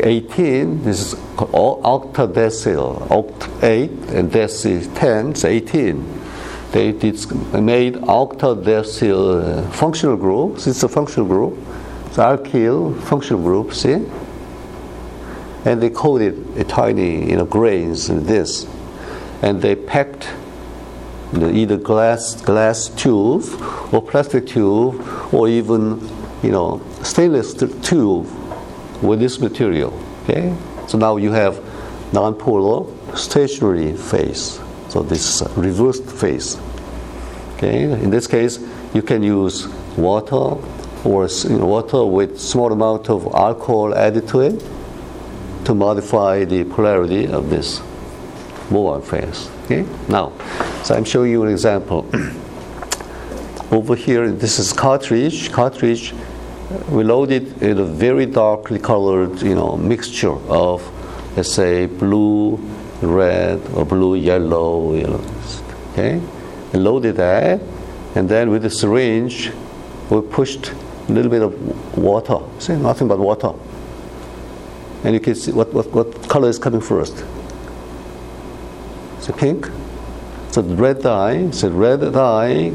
18 0.02 0.82
this 0.82 1.12
is 1.12 1.20
called 1.36 1.82
octadecyl. 1.82 3.08
Oct 3.08 3.62
8 3.62 3.90
and 4.10 4.30
deci 4.30 4.94
10, 4.94 5.34
so 5.34 5.48
18. 5.48 6.04
they 6.72 6.92
did, 6.92 7.14
made 7.54 7.94
octadecyl 7.94 9.42
uh, 9.42 9.62
functional 9.70 10.16
group. 10.16 10.56
It's 10.56 10.82
a 10.82 10.88
functional 10.88 11.26
group. 11.26 11.56
It's 12.06 12.18
alkyl 12.18 13.00
functional 13.02 13.42
group. 13.42 13.72
See, 13.72 14.04
and 15.64 15.82
they 15.82 15.90
coated 15.90 16.56
a 16.56 16.64
tiny 16.64 17.30
you 17.30 17.36
know 17.36 17.46
grains 17.46 18.10
in 18.10 18.26
this, 18.26 18.66
and 19.42 19.60
they 19.62 19.74
packed 19.76 20.28
know, 21.32 21.50
either 21.50 21.76
glass 21.76 22.40
glass 22.42 22.88
tube 22.88 23.44
or 23.92 24.02
plastic 24.02 24.46
tube 24.46 24.94
or 25.32 25.48
even 25.48 26.00
you 26.42 26.50
know 26.50 26.80
stainless 27.02 27.54
tube 27.54 28.26
with 29.02 29.20
this 29.20 29.40
material. 29.40 29.92
Okay, 30.24 30.54
so 30.88 30.98
now 30.98 31.16
you 31.16 31.32
have 31.32 31.56
nonpolar 32.12 32.86
stationary 33.16 33.96
phase. 33.96 34.60
So 34.88 35.02
this 35.02 35.42
is 35.42 35.56
reversed 35.56 36.04
phase. 36.04 36.56
Okay, 37.54 37.82
in 37.84 38.10
this 38.10 38.26
case, 38.26 38.58
you 38.94 39.02
can 39.02 39.22
use 39.22 39.66
water 39.96 40.58
or 41.04 41.28
you 41.44 41.58
know, 41.58 41.66
water 41.66 42.04
with 42.04 42.38
small 42.38 42.72
amount 42.72 43.08
of 43.08 43.26
alcohol 43.34 43.94
added 43.94 44.28
to 44.28 44.40
it 44.40 44.62
to 45.64 45.74
modify 45.74 46.44
the 46.44 46.64
polarity 46.64 47.26
of 47.26 47.50
this 47.50 47.80
boron 48.70 49.02
phase. 49.02 49.48
Okay, 49.64 49.86
now, 50.08 50.32
so 50.82 50.94
I'm 50.94 51.04
showing 51.04 51.30
you 51.30 51.42
an 51.42 51.50
example. 51.50 52.06
Over 53.70 53.96
here, 53.96 54.30
this 54.30 54.58
is 54.58 54.72
cartridge. 54.72 55.50
Cartridge, 55.50 56.14
we 56.88 57.04
loaded 57.04 57.62
in 57.62 57.78
a 57.78 57.84
very 57.84 58.26
darkly 58.26 58.78
colored, 58.78 59.42
you 59.42 59.54
know, 59.54 59.76
mixture 59.76 60.36
of, 60.48 60.82
let's 61.36 61.52
say, 61.52 61.86
blue, 61.86 62.56
red, 63.02 63.60
or 63.74 63.84
blue, 63.84 64.14
yellow, 64.14 64.94
you 64.94 65.06
know, 65.06 65.24
okay, 65.92 66.20
and 66.72 66.84
loaded 66.84 67.16
that, 67.16 67.60
and 68.14 68.28
then 68.28 68.50
with 68.50 68.62
the 68.62 68.70
syringe, 68.70 69.50
we 70.10 70.20
pushed 70.20 70.72
a 71.08 71.12
little 71.12 71.30
bit 71.30 71.42
of 71.42 71.98
water. 71.98 72.38
See, 72.58 72.76
nothing 72.76 73.08
but 73.08 73.18
water. 73.18 73.52
And 75.04 75.14
you 75.14 75.20
can 75.20 75.34
see 75.34 75.52
what, 75.52 75.72
what, 75.72 75.86
what 75.92 76.28
color 76.28 76.48
is 76.48 76.58
coming 76.58 76.80
first. 76.80 77.24
It's 79.28 79.38
pink. 79.38 79.68
So 80.52 80.62
the 80.62 80.76
red 80.76 81.02
dye, 81.02 81.50
so 81.50 81.68
red 81.68 82.12
dye 82.12 82.72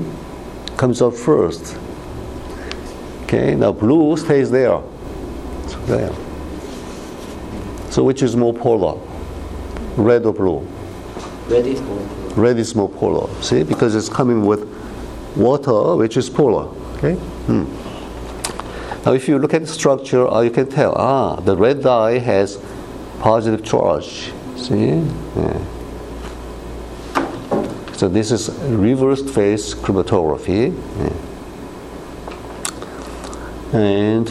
comes 0.75 1.01
out 1.01 1.15
first. 1.15 1.77
Okay, 3.24 3.55
now 3.55 3.72
blue 3.72 4.17
stays 4.17 4.51
there. 4.51 4.81
So 5.67 5.77
there. 5.86 6.12
So 7.89 8.03
which 8.03 8.22
is 8.22 8.36
more 8.36 8.53
polar? 8.53 9.00
Red 9.96 10.25
or 10.25 10.34
blue? 10.34 10.60
Red 11.48 11.65
is 11.65 11.81
more. 11.81 12.00
Red 12.36 12.60
is 12.60 12.75
more 12.75 12.89
polar. 12.89 13.34
See, 13.41 13.63
because 13.63 13.96
it's 13.96 14.10
coming 14.10 14.46
with 14.46 14.67
water, 15.38 15.96
which 15.96 16.17
is 16.17 16.29
polar. 16.29 16.67
Okay. 16.98 17.13
Hmm. 17.48 17.63
Now, 19.05 19.13
if 19.13 19.27
you 19.27 19.39
look 19.39 19.53
at 19.53 19.62
the 19.62 19.67
structure, 19.67 20.27
uh, 20.27 20.41
you 20.41 20.51
can 20.51 20.67
tell. 20.67 20.93
Ah, 20.98 21.38
the 21.38 21.55
red 21.55 21.81
dye 21.81 22.20
has 22.20 22.62
positive 23.20 23.63
charge. 23.63 24.34
See. 24.58 25.01
Yeah. 25.36 25.81
So 28.01 28.08
this 28.08 28.31
is 28.31 28.50
reversed 28.63 29.29
phase 29.29 29.75
chromatography. 29.75 30.74
And 33.74 34.27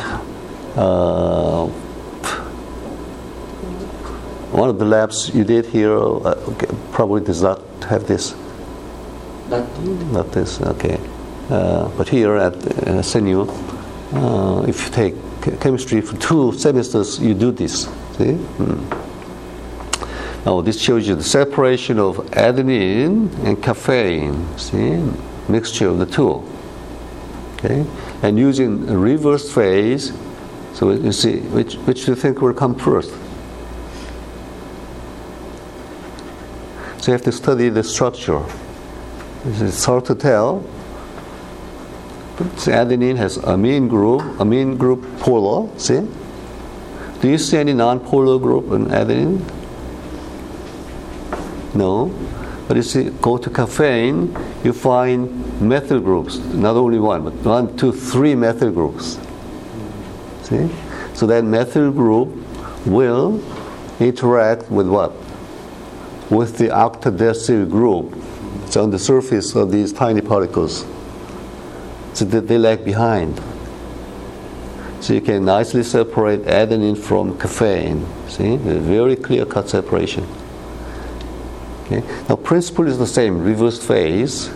uh, 0.75 1.67
one 4.51 4.71
of 4.71 4.81
the 4.81 4.85
labs 4.85 5.33
you 5.33 5.45
did 5.45 5.67
here 5.67 5.97
uh, 5.97 6.35
okay, 6.49 6.67
probably 6.91 7.21
does 7.21 7.43
not 7.43 7.63
have 7.89 8.09
this. 8.09 8.35
Not 9.49 9.63
Not 10.11 10.33
this, 10.33 10.61
okay. 10.61 10.99
Uh, 11.49 11.91
but 11.91 12.09
here 12.09 12.35
at 12.35 12.55
uh, 12.57 13.03
SNU, 13.05 13.47
uh, 14.15 14.65
if 14.67 14.85
you 14.85 14.91
take 14.91 15.61
chemistry 15.61 16.01
for 16.01 16.17
two 16.17 16.51
semesters, 16.59 17.21
you 17.21 17.35
do 17.35 17.53
this. 17.53 17.85
See? 18.19 18.33
Hmm. 18.33 19.10
Now 20.45 20.63
this 20.63 20.81
shows 20.81 21.07
you 21.07 21.15
the 21.15 21.23
separation 21.23 21.99
of 21.99 22.17
adenine 22.33 23.29
and 23.45 23.63
caffeine. 23.63 24.59
See, 24.59 25.03
mixture 25.49 25.89
of 25.89 25.99
the 25.99 26.07
two. 26.07 26.43
Okay, 27.57 27.85
and 28.23 28.39
using 28.39 28.87
reverse 28.87 29.53
phase. 29.53 30.13
So 30.73 30.93
you 30.93 31.13
see, 31.13 31.41
which 31.41 31.75
which 31.85 32.07
do 32.07 32.13
you 32.13 32.17
think 32.17 32.41
will 32.41 32.55
come 32.55 32.75
first? 32.75 33.11
So 37.01 37.07
you 37.07 37.13
have 37.13 37.23
to 37.23 37.33
study 37.33 37.69
the 37.69 37.83
structure. 37.83 38.43
It's 39.45 39.85
hard 39.85 40.05
to 40.07 40.15
tell. 40.15 40.65
So 42.57 42.73
adenine 42.73 43.17
has 43.17 43.37
amine 43.37 43.89
group, 43.89 44.23
amine 44.41 44.79
group 44.79 45.05
polar. 45.21 45.69
See? 45.79 46.01
Do 47.21 47.29
you 47.29 47.37
see 47.37 47.59
any 47.59 47.75
non-polar 47.75 48.39
group 48.39 48.73
in 48.73 48.87
adenine? 48.87 49.60
No. 51.75 52.13
But 52.69 52.77
you 52.77 52.83
see, 52.83 53.11
go 53.21 53.37
to 53.37 53.51
caffeine, 53.51 54.37
you 54.63 54.73
find 54.73 55.61
methyl 55.61 56.01
groups. 56.01 56.39
Not 56.39 56.77
only 56.77 57.01
one, 57.01 57.25
but 57.25 57.33
one, 57.35 57.77
two, 57.77 57.93
three 57.93 58.35
methyl 58.35 58.71
groups. 58.71 59.19
See? 60.43 60.71
So 61.15 61.27
that 61.27 61.45
methyl 61.45 61.91
group 61.91 62.29
will 62.87 63.43
interact 63.99 64.71
with 64.71 64.89
what? 64.89 65.13
With 66.31 66.59
the 66.59 66.69
octadecyl 66.69 67.69
group. 67.69 68.17
It's 68.65 68.77
on 68.77 68.91
the 68.91 68.99
surface 68.99 69.57
of 69.57 69.73
these 69.73 69.93
tiny 69.93 70.21
particles. 70.21 70.87
So 72.15 72.25
that 72.27 72.47
they 72.47 72.59
lag 72.59 72.85
behind. 72.85 73.41
So 75.01 75.15
you 75.15 75.21
can 75.21 75.45
nicely 75.45 75.83
separate 75.83 76.43
adenine 76.45 76.97
from 76.97 77.37
caffeine. 77.39 78.07
See? 78.29 78.55
A 78.55 78.59
very 78.59 79.17
clear 79.17 79.45
cut 79.45 79.69
separation. 79.69 80.25
Okay. 81.91 82.07
Now, 82.29 82.37
principle 82.37 82.87
is 82.87 82.99
the 82.99 83.07
same, 83.07 83.43
reverse 83.43 83.85
phase, 83.85 84.49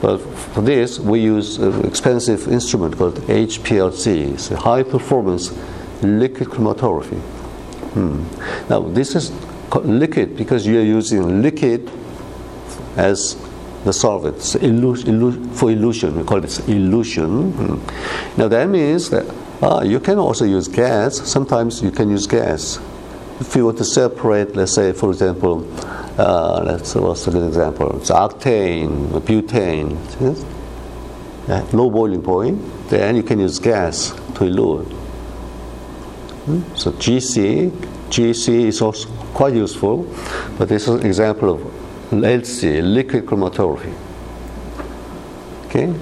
but 0.00 0.18
for 0.18 0.60
this 0.60 1.00
we 1.00 1.20
use 1.20 1.58
an 1.58 1.84
expensive 1.84 2.46
instrument 2.46 2.96
called 2.96 3.16
HPLC. 3.22 4.34
It's 4.34 4.50
a 4.52 4.56
high 4.56 4.84
performance 4.84 5.52
liquid 6.02 6.48
chromatography. 6.48 7.18
Hmm. 7.94 8.22
Now, 8.70 8.80
this 8.80 9.16
is 9.16 9.32
liquid 9.74 10.36
because 10.36 10.64
you 10.64 10.78
are 10.78 10.84
using 10.84 11.42
liquid 11.42 11.90
as 12.96 13.36
the 13.84 13.92
solvent 13.92 14.36
It's 14.36 14.54
illu- 14.54 15.04
illu- 15.04 15.54
for 15.54 15.70
elution. 15.70 16.16
We 16.16 16.24
call 16.24 16.44
it 16.44 16.68
elution. 16.68 17.52
Hmm. 17.52 18.40
Now, 18.40 18.46
that 18.48 18.68
means 18.68 19.10
that 19.10 19.26
ah, 19.60 19.82
you 19.82 19.98
can 19.98 20.18
also 20.18 20.44
use 20.44 20.68
gas. 20.68 21.16
Sometimes 21.28 21.82
you 21.82 21.90
can 21.90 22.10
use 22.10 22.26
gas. 22.28 22.78
If 23.40 23.56
you 23.56 23.64
want 23.64 23.78
to 23.78 23.84
separate, 23.84 24.54
let's 24.54 24.72
say, 24.72 24.92
for 24.92 25.10
example, 25.10 25.66
uh, 26.18 26.62
let's 26.64 26.94
what's 26.94 27.26
a 27.26 27.30
good 27.30 27.46
example? 27.46 27.98
It's 27.98 28.10
octane, 28.10 29.08
butane, 29.20 29.96
yes? 30.20 31.72
Low 31.72 31.90
boiling 31.90 32.22
point. 32.22 32.88
Then 32.88 33.16
you 33.16 33.22
can 33.22 33.38
use 33.38 33.58
gas 33.58 34.10
to 34.10 34.44
elute. 34.44 34.90
Hmm? 36.46 36.62
So 36.74 36.92
GC, 36.92 37.70
GC 38.08 38.48
is 38.66 38.80
also 38.80 39.08
quite 39.34 39.54
useful, 39.54 40.04
but 40.58 40.68
this 40.68 40.88
is 40.88 41.00
an 41.00 41.06
example 41.06 41.50
of 41.50 41.60
LC, 42.10 42.82
liquid 42.82 43.26
chromatography. 43.26 43.94
Okay, 45.66 45.92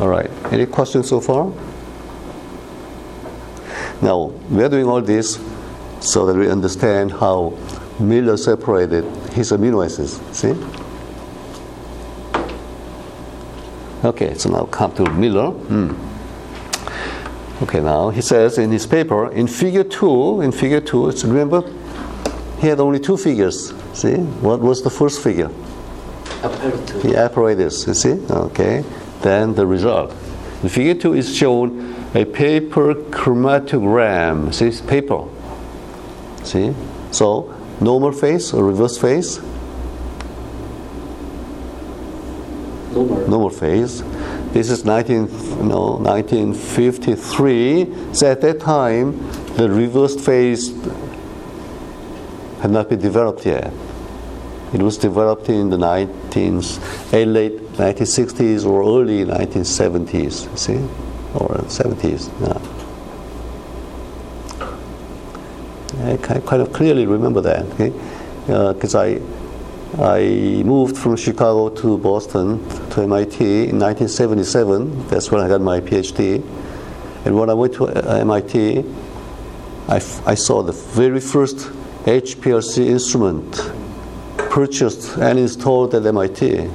all 0.00 0.08
right. 0.08 0.30
Any 0.52 0.66
questions 0.66 1.08
so 1.08 1.20
far? 1.20 1.52
Now 4.02 4.32
we 4.50 4.64
are 4.64 4.68
doing 4.68 4.86
all 4.86 5.00
this 5.00 5.40
so 6.00 6.26
that 6.26 6.36
we 6.36 6.50
understand 6.50 7.12
how 7.12 7.56
Miller 8.02 8.36
separated 8.36 9.04
his 9.32 9.52
amino 9.52 9.84
acids. 9.84 10.20
See? 10.36 10.54
Okay, 14.04 14.34
so 14.34 14.50
now 14.50 14.64
come 14.66 14.92
to 14.96 15.04
Miller. 15.12 15.50
Hmm. 15.50 15.92
Okay, 17.62 17.80
now 17.80 18.10
he 18.10 18.20
says 18.20 18.58
in 18.58 18.72
his 18.72 18.86
paper, 18.86 19.30
in 19.30 19.46
figure 19.46 19.84
two, 19.84 20.40
in 20.40 20.50
figure 20.50 20.80
two, 20.80 21.08
it's, 21.08 21.24
remember, 21.24 21.62
he 22.60 22.66
had 22.66 22.80
only 22.80 22.98
two 22.98 23.16
figures. 23.16 23.72
See? 23.94 24.16
What 24.16 24.60
was 24.60 24.82
the 24.82 24.90
first 24.90 25.22
figure? 25.22 25.50
apparatus. 26.42 27.02
The 27.02 27.16
apparatus, 27.16 27.86
you 27.86 27.94
see? 27.94 28.12
Okay. 28.30 28.84
Then 29.20 29.54
the 29.54 29.66
result. 29.66 30.14
In 30.62 30.68
figure 30.68 30.94
two 30.94 31.14
is 31.14 31.34
shown 31.34 31.94
a 32.14 32.24
paper 32.24 32.94
chromatogram. 32.94 34.52
See, 34.52 34.86
paper. 34.86 35.28
See? 36.44 36.74
So, 37.10 37.54
normal 37.82 38.12
phase 38.12 38.52
or 38.52 38.64
reverse 38.64 38.98
phase? 38.98 39.40
Normal. 42.92 43.28
normal 43.28 43.50
phase. 43.50 44.02
This 44.52 44.68
is 44.68 44.84
19, 44.84 45.66
no, 45.66 45.96
1953. 45.96 48.12
So 48.12 48.30
at 48.30 48.42
that 48.42 48.60
time, 48.60 49.16
the 49.56 49.70
reversed 49.70 50.20
phase 50.20 50.68
had 52.60 52.70
not 52.70 52.90
been 52.90 53.00
developed 53.00 53.46
yet. 53.46 53.72
It 54.74 54.80
was 54.80 54.98
developed 54.98 55.48
in 55.48 55.70
the 55.70 55.76
19th, 55.76 57.12
eh, 57.12 57.24
late 57.24 57.58
1960s 57.76 58.66
or 58.66 58.82
early 58.82 59.24
1970s, 59.24 60.48
see? 60.56 60.80
Or 61.34 61.64
70s. 61.68 62.30
Yeah. 62.40 62.81
I 66.02 66.16
kind 66.16 66.62
of 66.62 66.72
clearly 66.72 67.06
remember 67.06 67.40
that, 67.42 67.64
okay? 67.72 67.90
Because 68.46 68.94
uh, 68.94 69.00
I, 69.00 69.20
I 69.98 70.62
moved 70.64 70.96
from 70.96 71.16
Chicago 71.16 71.68
to 71.68 71.98
Boston 71.98 72.58
to 72.90 73.02
MIT 73.02 73.44
in 73.68 73.78
1977. 73.78 75.08
That's 75.08 75.30
when 75.30 75.42
I 75.42 75.48
got 75.48 75.60
my 75.60 75.80
PhD. 75.80 76.42
And 77.24 77.38
when 77.38 77.50
I 77.50 77.54
went 77.54 77.74
to 77.74 77.84
uh, 77.86 78.16
MIT, 78.18 78.84
I, 79.88 79.96
f- 79.96 80.26
I 80.26 80.34
saw 80.34 80.62
the 80.62 80.72
very 80.72 81.20
first 81.20 81.68
HPLC 82.04 82.86
instrument 82.86 83.54
purchased 84.36 85.16
and 85.18 85.38
installed 85.38 85.94
at 85.94 86.04
MIT. 86.04 86.68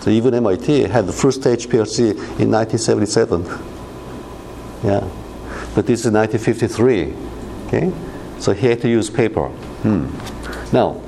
So 0.00 0.10
even 0.10 0.34
MIT 0.34 0.82
had 0.82 1.06
the 1.06 1.12
first 1.12 1.40
HPLC 1.40 2.10
in 2.38 2.50
1977. 2.50 3.42
Yeah, 4.84 5.00
but 5.74 5.86
this 5.86 6.04
is 6.04 6.12
1953. 6.12 7.14
Okay, 7.66 7.92
so 8.44 8.52
he 8.52 8.66
had 8.66 8.82
to 8.82 8.88
use 8.88 9.08
paper. 9.08 9.48
Hmm. 9.48 10.04
Now, 10.70 11.00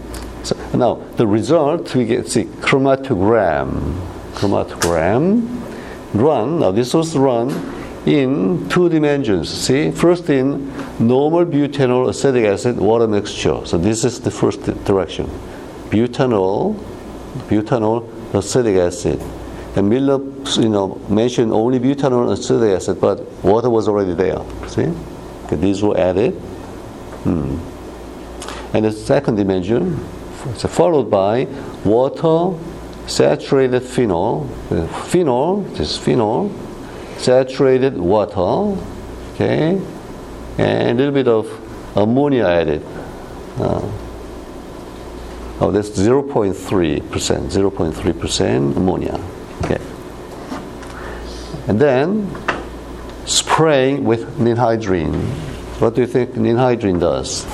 so 0.42 0.57
now 0.75 0.94
the 1.16 1.27
result 1.27 1.94
we 1.94 2.07
get 2.07 2.29
see 2.29 2.44
chromatogram, 2.44 3.92
chromatogram 4.33 5.62
run. 6.14 6.61
Now 6.61 6.70
this 6.70 6.94
was 6.94 7.14
run 7.14 7.51
in 8.07 8.66
two 8.70 8.88
dimensions. 8.88 9.51
See, 9.51 9.90
first 9.90 10.31
in 10.31 10.72
normal 10.99 11.44
butanol 11.44 12.09
acetic 12.09 12.46
acid 12.46 12.79
water 12.79 13.07
mixture. 13.07 13.66
So 13.66 13.77
this 13.77 14.03
is 14.05 14.20
the 14.20 14.31
first 14.31 14.62
direction. 14.87 15.27
Butanol, 15.90 16.75
butanol 17.49 18.09
acetic 18.35 18.77
acid. 18.77 19.20
And 19.77 19.90
Miller, 19.90 20.20
you 20.59 20.70
know, 20.70 20.99
mentioned 21.11 21.53
only 21.53 21.79
butanol 21.81 22.33
acetic 22.33 22.77
acid, 22.77 22.99
but 22.99 23.20
water 23.44 23.68
was 23.68 23.88
already 23.88 24.14
there. 24.14 24.40
See, 24.68 24.90
okay, 25.44 25.57
these 25.57 25.83
were 25.83 25.99
added. 25.99 26.40
Hmm. 27.26 27.58
And 28.72 28.84
the 28.84 28.92
second 28.92 29.34
dimension, 29.34 29.98
so 30.56 30.68
followed 30.68 31.10
by 31.10 31.48
water 31.84 32.56
saturated 33.08 33.80
phenol. 33.80 34.46
Phenol, 35.06 35.62
this 35.74 35.96
phenol, 35.98 36.52
saturated 37.16 37.96
water, 37.98 38.80
okay, 39.34 39.80
and 40.58 40.90
a 40.90 40.94
little 40.94 41.14
bit 41.14 41.26
of 41.26 41.48
ammonia 41.96 42.46
added. 42.46 42.82
Uh, 43.58 43.82
oh, 45.60 45.70
that's 45.72 45.90
0.3%, 45.90 47.00
0.3% 47.02 48.76
ammonia. 48.76 49.20
Okay. 49.64 49.80
And 51.66 51.80
then 51.80 52.30
spraying 53.24 54.04
with 54.04 54.38
ninhydrin. 54.38 55.56
What 55.78 55.94
do 55.94 56.00
you 56.00 56.06
think 56.06 56.30
ninhydrin 56.30 56.98
does? 57.00 57.44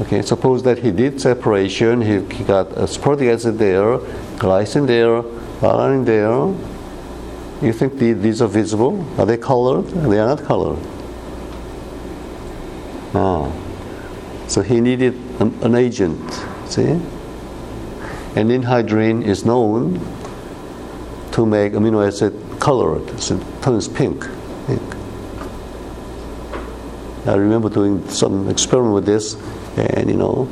Okay, 0.00 0.22
suppose 0.22 0.62
that 0.62 0.78
he 0.78 0.90
did 0.90 1.20
separation, 1.20 2.00
he, 2.00 2.20
he 2.34 2.44
got 2.44 2.68
aspartic 2.70 3.32
acid 3.32 3.58
there, 3.58 3.98
glycine 4.38 4.86
there, 4.86 5.22
alanine 5.60 6.06
there. 6.06 6.32
You 7.64 7.72
think 7.72 7.98
the, 7.98 8.14
these 8.14 8.40
are 8.40 8.48
visible? 8.48 9.06
Are 9.20 9.26
they 9.26 9.36
colored? 9.36 9.86
They 9.88 10.18
are 10.18 10.28
not 10.28 10.42
colored. 10.44 10.78
Ah. 13.14 13.52
So 14.48 14.62
he 14.62 14.80
needed 14.80 15.14
an, 15.40 15.56
an 15.62 15.74
agent, 15.74 16.32
see? 16.66 16.98
And 18.34 18.50
ninhydrin 18.50 19.24
is 19.24 19.44
known 19.44 20.00
to 21.32 21.46
make 21.46 21.72
amino 21.72 22.06
acid 22.06 22.32
colored, 22.60 23.08
it 23.08 23.62
turns 23.62 23.88
pink. 23.88 24.26
pink. 24.66 24.82
I 27.26 27.34
remember 27.34 27.68
doing 27.68 28.08
some 28.08 28.48
experiment 28.48 28.94
with 28.94 29.06
this, 29.06 29.36
and 29.76 30.10
you 30.10 30.16
know, 30.16 30.48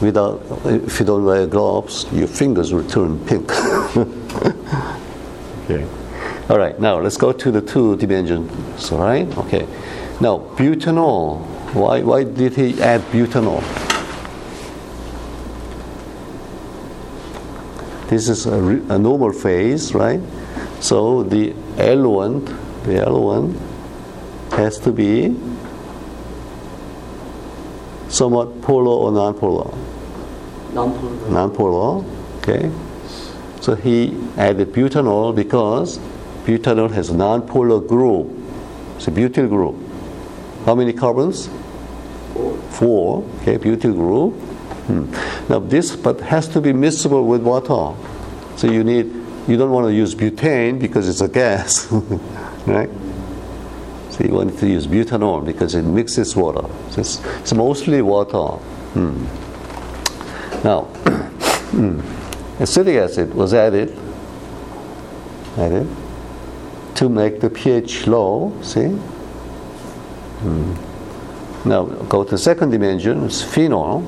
without 0.00 0.42
if 0.64 1.00
you 1.00 1.06
don't 1.06 1.24
wear 1.24 1.46
gloves, 1.46 2.06
your 2.12 2.28
fingers 2.28 2.72
will 2.72 2.86
turn 2.88 3.18
pink. 3.26 3.50
okay. 5.64 5.86
All 6.48 6.58
right. 6.58 6.78
Now 6.78 7.00
let's 7.00 7.16
go 7.16 7.32
to 7.32 7.50
the 7.50 7.60
two 7.60 7.96
dimensions. 7.96 8.92
All 8.92 9.00
right. 9.00 9.26
Okay. 9.38 9.66
Now 10.20 10.38
butanol. 10.56 11.40
Why 11.74 12.02
why 12.02 12.24
did 12.24 12.54
he 12.54 12.80
add 12.80 13.00
butanol? 13.12 13.91
This 18.12 18.28
is 18.28 18.44
a, 18.44 18.60
re- 18.60 18.82
a 18.90 18.98
normal 18.98 19.32
phase, 19.32 19.94
right? 19.94 20.20
So 20.80 21.22
the 21.22 21.54
eluent, 21.78 22.44
the 22.84 23.02
eluent 23.06 23.58
has 24.50 24.78
to 24.80 24.92
be 24.92 25.34
somewhat 28.10 28.60
polar 28.60 28.92
or 28.92 29.12
non-polar. 29.12 29.74
Non-polar. 30.74 31.30
Non-polar, 31.30 32.04
okay. 32.36 32.70
So 33.62 33.76
he 33.76 34.14
added 34.36 34.74
butanol 34.74 35.34
because 35.34 35.98
butanol 36.44 36.90
has 36.90 37.08
a 37.08 37.16
non-polar 37.16 37.80
group. 37.80 38.28
It's 38.96 39.08
a 39.08 39.10
butyl 39.10 39.48
group. 39.48 39.76
How 40.66 40.74
many 40.74 40.92
carbons? 40.92 41.48
Four. 42.34 42.58
Four. 42.72 43.24
Okay, 43.40 43.56
butyl 43.56 43.94
group. 43.94 44.51
Hmm. 44.86 45.12
Now 45.48 45.60
this, 45.60 45.94
but 45.94 46.20
has 46.20 46.48
to 46.48 46.60
be 46.60 46.72
miscible 46.72 47.24
with 47.24 47.42
water. 47.42 47.96
So 48.56 48.70
you 48.70 48.84
need, 48.84 49.06
you 49.48 49.56
don't 49.56 49.70
want 49.70 49.86
to 49.86 49.94
use 49.94 50.14
butane 50.14 50.78
because 50.80 51.08
it's 51.08 51.20
a 51.20 51.28
gas, 51.28 51.90
right? 52.66 52.90
So 54.10 54.24
you 54.24 54.34
want 54.34 54.58
to 54.58 54.66
use 54.66 54.86
butanol 54.86 55.44
because 55.44 55.74
it 55.74 55.82
mixes 55.82 56.36
water. 56.36 56.68
So 56.90 57.00
it's, 57.00 57.24
it's 57.40 57.54
mostly 57.54 58.02
water. 58.02 58.58
Hmm. 58.94 59.24
Now, 60.64 60.88
acetic 62.60 62.96
acid 62.96 63.34
was 63.34 63.54
added, 63.54 63.96
added 65.56 65.88
to 66.96 67.08
make 67.08 67.40
the 67.40 67.50
pH 67.50 68.06
low. 68.06 68.52
See. 68.62 68.88
Hmm. 70.42 70.74
Now 71.68 71.84
go 71.84 72.24
to 72.24 72.32
the 72.32 72.38
second 72.38 72.70
dimension. 72.70 73.24
It's 73.24 73.42
phenol. 73.42 74.04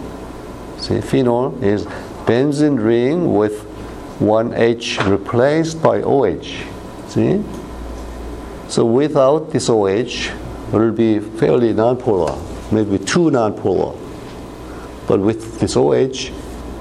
See, 0.85 1.01
phenol 1.01 1.65
is 1.65 1.87
benzene 2.27 2.79
ring 2.79 3.35
with 3.35 3.63
one 4.21 4.53
H 4.53 5.01
replaced 5.07 5.83
by 5.83 6.03
OH. 6.03 6.45
See? 7.09 7.43
So 8.69 8.85
without 8.85 9.51
this 9.51 9.71
OH, 9.71 9.89
it 9.89 10.73
will 10.73 10.93
be 10.93 11.21
fairly 11.21 11.73
nonpolar, 11.73 12.37
maybe 12.71 12.99
too 13.03 13.31
nonpolar. 13.31 13.99
But 15.09 15.21
with 15.21 15.59
this 15.59 15.75
OH, 15.75 16.31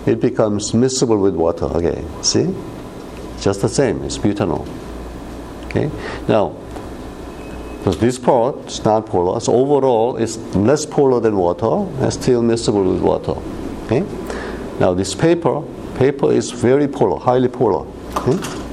it 0.06 0.20
becomes 0.20 0.74
miscible 0.74 1.22
with 1.22 1.36
water 1.36 1.70
again. 1.74 2.06
See? 2.22 2.54
Just 3.39 3.62
the 3.62 3.70
same, 3.70 4.04
it's 4.04 4.18
butanol. 4.18 4.68
Okay? 5.68 5.89
Now, 6.28 6.58
because 7.78 8.00
this 8.00 8.20
part 8.20 8.66
is 8.66 8.82
nonpolar, 8.82 9.42
so 9.42 9.54
overall 9.54 10.18
it's 10.18 10.36
less 10.58 10.86
polar 10.86 11.22
than 11.22 11.38
water 11.38 11.89
and 12.04 12.12
still 12.12 12.42
miscible 12.42 12.92
with 12.92 13.02
water. 13.02 13.62
Okay? 13.86 14.02
Now 14.80 14.93
this 14.93 15.13
paper, 15.15 15.62
paper 15.96 16.32
is 16.32 16.52
very 16.52 16.88
polar, 16.88 17.19
highly 17.19 17.50
polar. 17.50 17.86
Okay? 18.17 18.63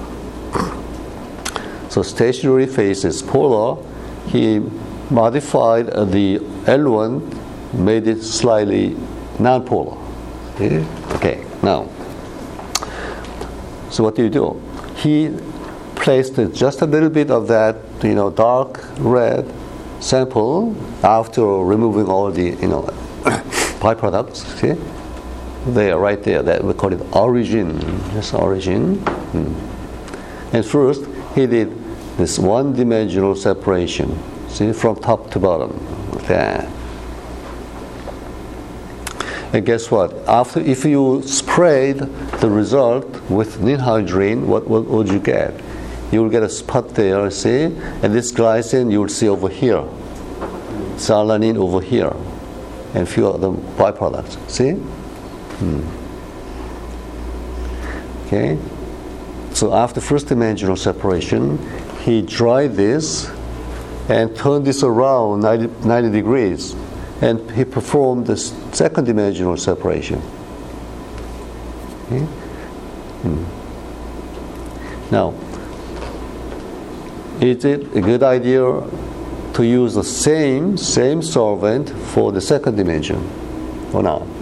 So 1.88 2.02
stationary 2.02 2.66
phase 2.66 3.04
is 3.04 3.20
polar. 3.20 3.82
He 4.28 4.60
modified 5.10 5.86
the 5.86 6.40
eluent, 6.66 7.34
made 7.74 8.06
it 8.06 8.22
slightly 8.22 8.96
non-polar. 9.38 9.98
Okay? 10.54 10.86
okay. 11.16 11.44
Now, 11.62 11.88
so 13.90 14.04
what 14.04 14.14
do 14.14 14.22
you 14.22 14.30
do? 14.30 14.62
He 14.96 15.34
placed 15.96 16.36
just 16.54 16.80
a 16.82 16.86
little 16.86 17.10
bit 17.10 17.30
of 17.30 17.48
that, 17.48 17.76
you 18.02 18.14
know, 18.14 18.30
dark 18.30 18.80
red 18.98 19.52
sample 19.98 20.74
after 21.02 21.42
removing 21.42 22.06
all 22.06 22.30
the, 22.30 22.50
you 22.50 22.68
know, 22.68 22.82
byproducts. 23.80 24.44
See? 24.58 24.99
There, 25.66 25.98
right 25.98 26.22
there. 26.22 26.42
That 26.42 26.64
we 26.64 26.72
call 26.74 26.92
it 26.92 27.00
origin. 27.14 27.80
Just 28.12 28.34
origin. 28.34 28.96
Hmm. 28.96 30.54
And 30.54 30.64
first, 30.64 31.04
he 31.34 31.46
did 31.46 31.70
this 32.16 32.38
one-dimensional 32.38 33.36
separation. 33.36 34.18
See, 34.48 34.72
from 34.72 34.96
top 34.96 35.30
to 35.32 35.38
bottom, 35.38 35.70
that. 36.26 36.68
And 39.52 39.66
guess 39.66 39.90
what? 39.90 40.12
After, 40.28 40.60
if 40.60 40.84
you 40.84 41.22
sprayed 41.24 41.98
the 41.98 42.50
result 42.50 43.06
with 43.30 43.58
ninhydrin, 43.58 44.46
what, 44.46 44.68
what 44.68 44.86
would 44.86 45.08
you 45.08 45.18
get? 45.20 45.54
You 46.12 46.22
will 46.22 46.30
get 46.30 46.42
a 46.42 46.48
spot 46.48 46.94
there, 46.94 47.30
see? 47.30 47.64
And 47.64 48.14
this 48.14 48.32
glycine 48.32 48.90
you 48.90 49.00
will 49.00 49.08
see 49.08 49.28
over 49.28 49.48
here. 49.48 49.84
Salanine 50.96 51.56
over 51.56 51.80
here. 51.80 52.12
and 52.94 53.08
few 53.08 53.28
other 53.28 53.48
byproducts. 53.76 54.36
See? 54.50 54.72
Hmm. 55.60 55.82
Okay. 58.26 58.58
So 59.52 59.74
after 59.74 60.00
first 60.00 60.28
dimensional 60.28 60.76
separation, 60.76 61.58
he 62.00 62.22
dried 62.22 62.74
this 62.76 63.28
and 64.08 64.34
turned 64.34 64.66
this 64.66 64.82
around 64.82 65.40
90, 65.40 65.86
90 65.86 66.10
degrees, 66.10 66.74
and 67.20 67.50
he 67.50 67.64
performed 67.64 68.26
the 68.26 68.36
second 68.36 69.04
dimensional 69.04 69.56
separation. 69.56 70.22
Okay? 72.06 72.24
Hmm. 73.22 73.44
Now, 75.10 75.34
is 77.40 77.64
it 77.64 77.96
a 77.96 78.00
good 78.00 78.22
idea 78.22 78.62
to 79.52 79.64
use 79.64 79.94
the 79.94 80.04
same 80.04 80.76
same 80.78 81.20
solvent 81.20 81.90
for 81.90 82.32
the 82.32 82.40
second 82.40 82.76
dimension 82.76 83.18
or 83.92 84.02
not? 84.02 84.39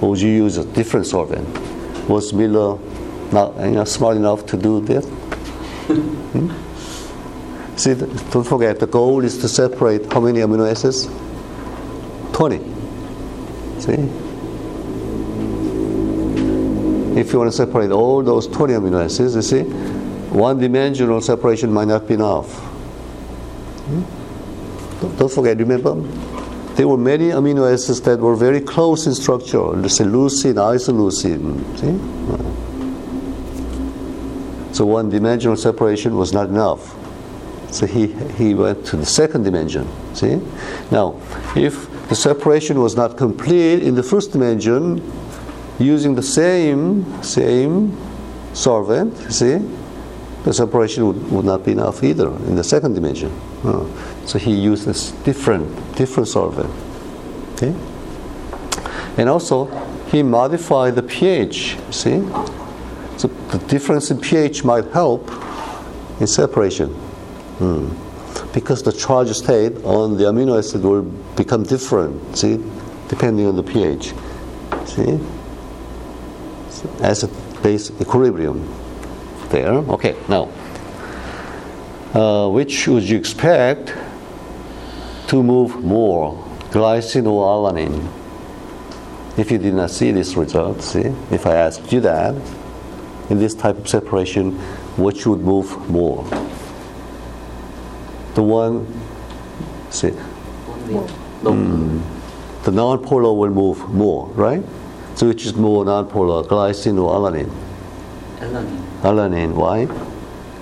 Or 0.00 0.10
would 0.10 0.20
you 0.20 0.30
use 0.30 0.56
a 0.56 0.64
different 0.64 1.06
solvent? 1.06 1.46
Was 2.08 2.32
Miller 2.32 2.78
not 3.32 3.56
you 3.60 3.70
know, 3.72 3.84
smart 3.84 4.16
enough 4.16 4.46
to 4.46 4.56
do 4.56 4.80
this? 4.80 5.04
hmm? 5.86 7.76
See, 7.76 7.94
don't 7.94 8.44
forget 8.44 8.78
the 8.78 8.86
goal 8.86 9.24
is 9.24 9.38
to 9.38 9.48
separate 9.48 10.12
how 10.12 10.20
many 10.20 10.40
amino 10.40 10.70
acids? 10.70 11.06
20. 12.32 12.58
See? 13.80 13.92
If 17.18 17.32
you 17.32 17.38
want 17.38 17.50
to 17.50 17.56
separate 17.56 17.90
all 17.90 18.22
those 18.22 18.46
20 18.46 18.74
amino 18.74 19.04
acids, 19.04 19.34
you 19.34 19.42
see, 19.42 19.62
one 20.30 20.58
dimensional 20.58 21.20
separation 21.20 21.72
might 21.72 21.88
not 21.88 22.06
be 22.06 22.14
enough. 22.14 22.50
Hmm? 23.88 25.16
Don't 25.16 25.32
forget, 25.32 25.56
remember, 25.56 25.94
there 26.80 26.88
were 26.88 26.96
many 26.96 27.28
amino 27.28 27.70
acids 27.70 28.00
that 28.00 28.18
were 28.20 28.34
very 28.34 28.58
close 28.58 29.06
in 29.06 29.14
structure, 29.14 29.58
leucine, 29.58 30.54
isoleucine. 30.54 31.60
See? 31.76 31.92
So 34.74 34.86
one 34.86 35.10
dimensional 35.10 35.58
separation 35.58 36.16
was 36.16 36.32
not 36.32 36.48
enough. 36.48 36.96
So 37.70 37.84
he, 37.84 38.06
he 38.38 38.54
went 38.54 38.86
to 38.86 38.96
the 38.96 39.04
second 39.04 39.42
dimension. 39.42 39.86
See? 40.14 40.40
Now, 40.90 41.20
if 41.54 42.08
the 42.08 42.16
separation 42.16 42.80
was 42.80 42.96
not 42.96 43.18
complete 43.18 43.82
in 43.82 43.94
the 43.94 44.02
first 44.02 44.32
dimension, 44.32 45.02
using 45.78 46.14
the 46.14 46.22
same 46.22 47.22
same 47.22 47.94
solvent, 48.54 49.18
see, 49.30 49.58
the 50.44 50.52
separation 50.52 51.06
would, 51.06 51.30
would 51.30 51.44
not 51.44 51.64
be 51.64 51.72
enough 51.72 52.02
either 52.02 52.28
in 52.28 52.56
the 52.56 52.64
second 52.64 52.94
dimension. 52.94 53.30
Uh, 53.64 53.86
so 54.26 54.38
he 54.38 54.54
uses 54.54 55.12
different 55.24 55.96
different 55.96 56.28
solvent. 56.28 56.70
Okay, 57.54 57.74
and 59.16 59.28
also 59.28 59.66
he 60.08 60.22
modified 60.22 60.94
the 60.94 61.02
pH. 61.02 61.76
See, 61.90 62.20
so 63.16 63.28
the 63.28 63.58
difference 63.68 64.10
in 64.10 64.20
pH 64.20 64.64
might 64.64 64.86
help 64.88 65.30
in 66.20 66.26
separation. 66.26 66.88
Hmm. 67.58 67.88
Because 68.52 68.82
the 68.82 68.92
charge 68.92 69.30
state 69.30 69.76
on 69.84 70.16
the 70.16 70.24
amino 70.24 70.58
acid 70.58 70.82
will 70.82 71.02
become 71.36 71.62
different, 71.62 72.36
see, 72.36 72.58
depending 73.08 73.46
on 73.46 73.54
the 73.54 73.62
pH. 73.62 74.12
See? 74.86 75.20
as 77.00 77.22
a 77.22 77.28
base 77.62 77.90
equilibrium 78.00 78.66
there. 79.50 79.72
Okay, 79.72 80.16
now, 80.28 80.50
uh, 82.14 82.48
which 82.48 82.88
would 82.88 83.04
you 83.04 83.18
expect 83.18 83.94
to 85.28 85.42
move 85.42 85.82
more, 85.84 86.34
glycine 86.70 87.26
or 87.26 87.46
alanine? 87.46 88.08
If 89.36 89.50
you 89.50 89.58
did 89.58 89.74
not 89.74 89.90
see 89.90 90.10
this 90.10 90.36
result, 90.36 90.82
see, 90.82 91.12
if 91.30 91.46
I 91.46 91.54
asked 91.54 91.92
you 91.92 92.00
that, 92.00 92.34
in 93.30 93.38
this 93.38 93.54
type 93.54 93.78
of 93.78 93.88
separation, 93.88 94.52
which 94.96 95.26
would 95.26 95.40
move 95.40 95.88
more? 95.88 96.24
The 98.34 98.42
one, 98.42 98.86
see, 99.90 100.10
mm, 101.42 102.02
the 102.64 102.70
non-polar 102.72 103.32
will 103.32 103.50
move 103.50 103.88
more, 103.90 104.26
right? 104.30 104.62
So 105.14 105.28
which 105.28 105.46
is 105.46 105.54
more 105.54 105.84
non-polar, 105.84 106.44
glycine 106.44 107.00
or 107.02 107.14
alanine? 107.14 107.69
Alanine. 108.40 109.52
Why? 109.52 109.86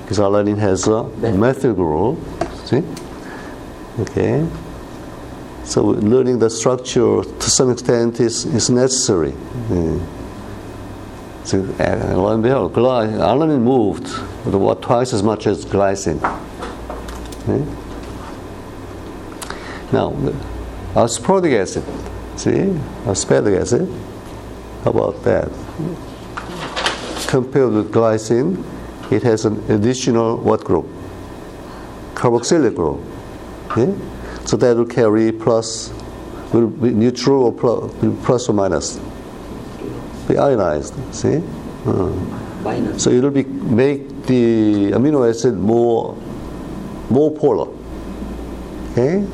Because 0.03 0.19
alanine 0.19 0.59
has 0.59 0.87
a 0.87 1.05
methyl 1.33 1.75
group. 1.75 2.19
See? 2.65 2.83
Okay. 4.01 4.47
So 5.65 5.85
learning 5.85 6.39
the 6.39 6.51
structure 6.51 7.23
to 7.23 7.51
some 7.51 7.71
extent 7.71 8.21
is, 8.21 8.45
is 8.47 8.71
necessary. 8.71 9.35
Yeah. 9.71 9.99
So 11.45 11.63
uh, 11.79 12.15
lo 12.17 12.29
and 12.29 12.43
behold, 12.43 12.75
alanine 12.75 13.61
moved 13.61 14.09
what 14.47 14.83
twice 14.83 15.13
as 15.13 15.23
much 15.23 15.47
as 15.47 15.65
glycine. 15.65 16.19
Okay. 17.43 17.65
Now, 19.93 20.11
aspartic 20.95 21.59
acid. 21.59 21.85
See, 22.37 22.51
aspartic 23.07 23.61
acid 23.61 23.89
how 24.85 24.93
about 24.93 25.23
that? 25.25 25.51
Compared 27.29 27.73
with 27.73 27.93
glycine, 27.93 28.65
it 29.13 29.23
has 29.23 29.45
an 29.45 29.63
additional 29.71 30.39
what 30.39 30.65
group? 30.65 30.87
Carboxylic 32.15 32.75
group. 32.75 33.01
Okay? 33.71 33.95
So 34.47 34.57
that 34.57 34.77
will 34.79 34.87
carry 34.87 35.31
plus, 35.31 35.93
will 36.55 36.69
be 36.69 36.91
neutral 36.91 37.45
or 37.45 37.53
plus, 37.53 37.93
plus 38.25 38.49
or 38.49 38.55
minus? 38.55 38.99
Be 40.27 40.39
ionized. 40.39 40.95
See? 41.15 41.43
So 42.97 43.11
it 43.11 43.23
will 43.23 43.31
be 43.31 43.45
make 43.45 44.25
the 44.25 44.93
amino 44.93 45.29
acid 45.29 45.55
more 45.55 46.17
more 47.11 47.31
polar. 47.31 47.71
Okay? 48.93 49.27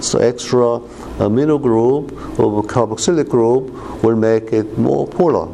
So 0.00 0.18
extra 0.18 0.80
amino 1.18 1.60
group 1.60 2.12
or 2.38 2.62
carboxylic 2.62 3.30
group 3.30 3.72
will 4.02 4.16
make 4.16 4.52
it 4.52 4.76
more 4.76 5.06
polar. 5.06 5.48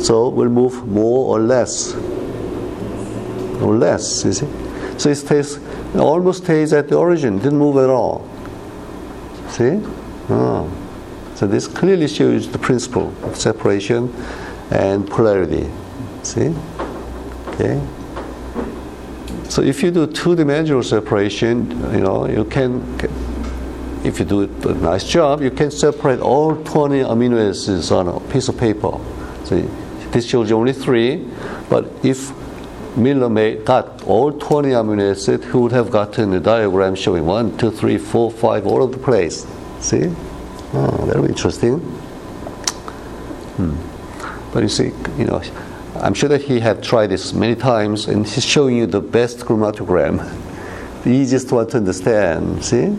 So 0.00 0.28
we'll 0.28 0.48
move 0.48 0.86
more 0.86 1.36
or 1.36 1.40
less. 1.40 1.94
Or 3.62 3.74
less, 3.74 4.24
you 4.24 4.32
see. 4.32 4.48
So 4.98 5.10
it 5.10 5.16
stays 5.16 5.58
almost 5.96 6.44
stays 6.44 6.72
at 6.72 6.88
the 6.88 6.96
origin, 6.96 7.38
didn't 7.38 7.58
move 7.58 7.76
at 7.78 7.90
all. 7.90 8.28
See? 9.48 9.80
Oh. 10.28 10.70
So 11.34 11.46
this 11.46 11.66
clearly 11.66 12.08
shows 12.08 12.50
the 12.50 12.58
principle 12.58 13.14
of 13.24 13.36
separation 13.36 14.12
and 14.70 15.08
polarity. 15.08 15.68
See? 16.22 16.54
Okay. 17.48 17.80
So 19.48 19.62
if 19.62 19.82
you 19.82 19.90
do 19.90 20.06
two-dimensional 20.06 20.82
separation, 20.82 21.70
you 21.92 22.00
know, 22.00 22.26
you 22.28 22.44
can 22.44 22.82
if 24.04 24.18
you 24.18 24.24
do 24.24 24.42
a 24.42 24.74
nice 24.74 25.04
job, 25.04 25.42
you 25.42 25.50
can 25.50 25.70
separate 25.70 26.20
all 26.20 26.54
20 26.64 27.00
amino 27.00 27.50
acids 27.50 27.90
on 27.90 28.08
a 28.08 28.20
piece 28.32 28.48
of 28.48 28.56
paper. 28.56 28.92
So 29.44 29.56
this 30.12 30.26
shows 30.26 30.50
only 30.52 30.72
three, 30.72 31.26
but 31.68 31.86
if 32.02 32.32
Miller 32.96 33.28
made, 33.28 33.64
got 33.64 34.02
all 34.04 34.32
20 34.32 34.70
amino 34.70 35.10
acids, 35.12 35.44
he 35.44 35.52
would 35.52 35.72
have 35.72 35.90
gotten 35.90 36.32
a 36.34 36.40
diagram 36.40 36.94
showing 36.94 37.26
one, 37.26 37.56
two, 37.56 37.70
three, 37.70 37.98
four, 37.98 38.30
five, 38.30 38.66
all 38.66 38.82
over 38.82 38.92
the 38.92 39.02
place. 39.02 39.46
See? 39.80 40.10
Oh, 40.74 41.10
very 41.12 41.28
interesting. 41.28 41.78
Hmm. 43.56 44.52
But 44.52 44.62
you 44.62 44.68
see, 44.68 44.92
you 45.16 45.24
know, 45.24 45.42
I'm 45.96 46.14
sure 46.14 46.28
that 46.28 46.42
he 46.42 46.60
had 46.60 46.82
tried 46.82 47.08
this 47.08 47.32
many 47.32 47.54
times, 47.54 48.06
and 48.06 48.26
he's 48.26 48.44
showing 48.44 48.76
you 48.76 48.86
the 48.86 49.00
best 49.00 49.40
chromatogram, 49.40 50.18
the 51.04 51.10
easiest 51.10 51.52
one 51.52 51.66
to 51.68 51.76
understand. 51.76 52.64
See? 52.64 52.96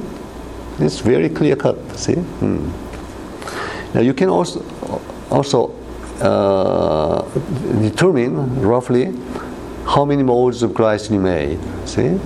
It's 0.79 0.99
very 0.99 1.29
clear 1.29 1.55
cut. 1.55 1.77
See. 1.97 2.15
Hmm. 2.15 2.69
Now 3.93 4.01
you 4.01 4.13
can 4.13 4.29
also 4.29 4.63
also 5.29 5.75
uh, 6.21 7.21
determine 7.81 8.61
roughly 8.61 9.13
how 9.85 10.05
many 10.05 10.23
moles 10.23 10.63
of 10.63 10.71
glycine 10.71 11.11
you 11.11 11.19
made. 11.19 11.59
See. 11.87 12.19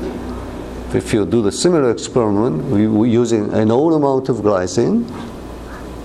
If 0.93 1.12
you 1.12 1.25
do 1.25 1.41
the 1.41 1.51
similar 1.51 1.89
experiment 1.89 2.65
we, 2.65 3.10
using 3.10 3.51
an 3.51 3.71
old 3.71 3.93
amount 3.93 4.29
of 4.29 4.38
glycine 4.38 5.10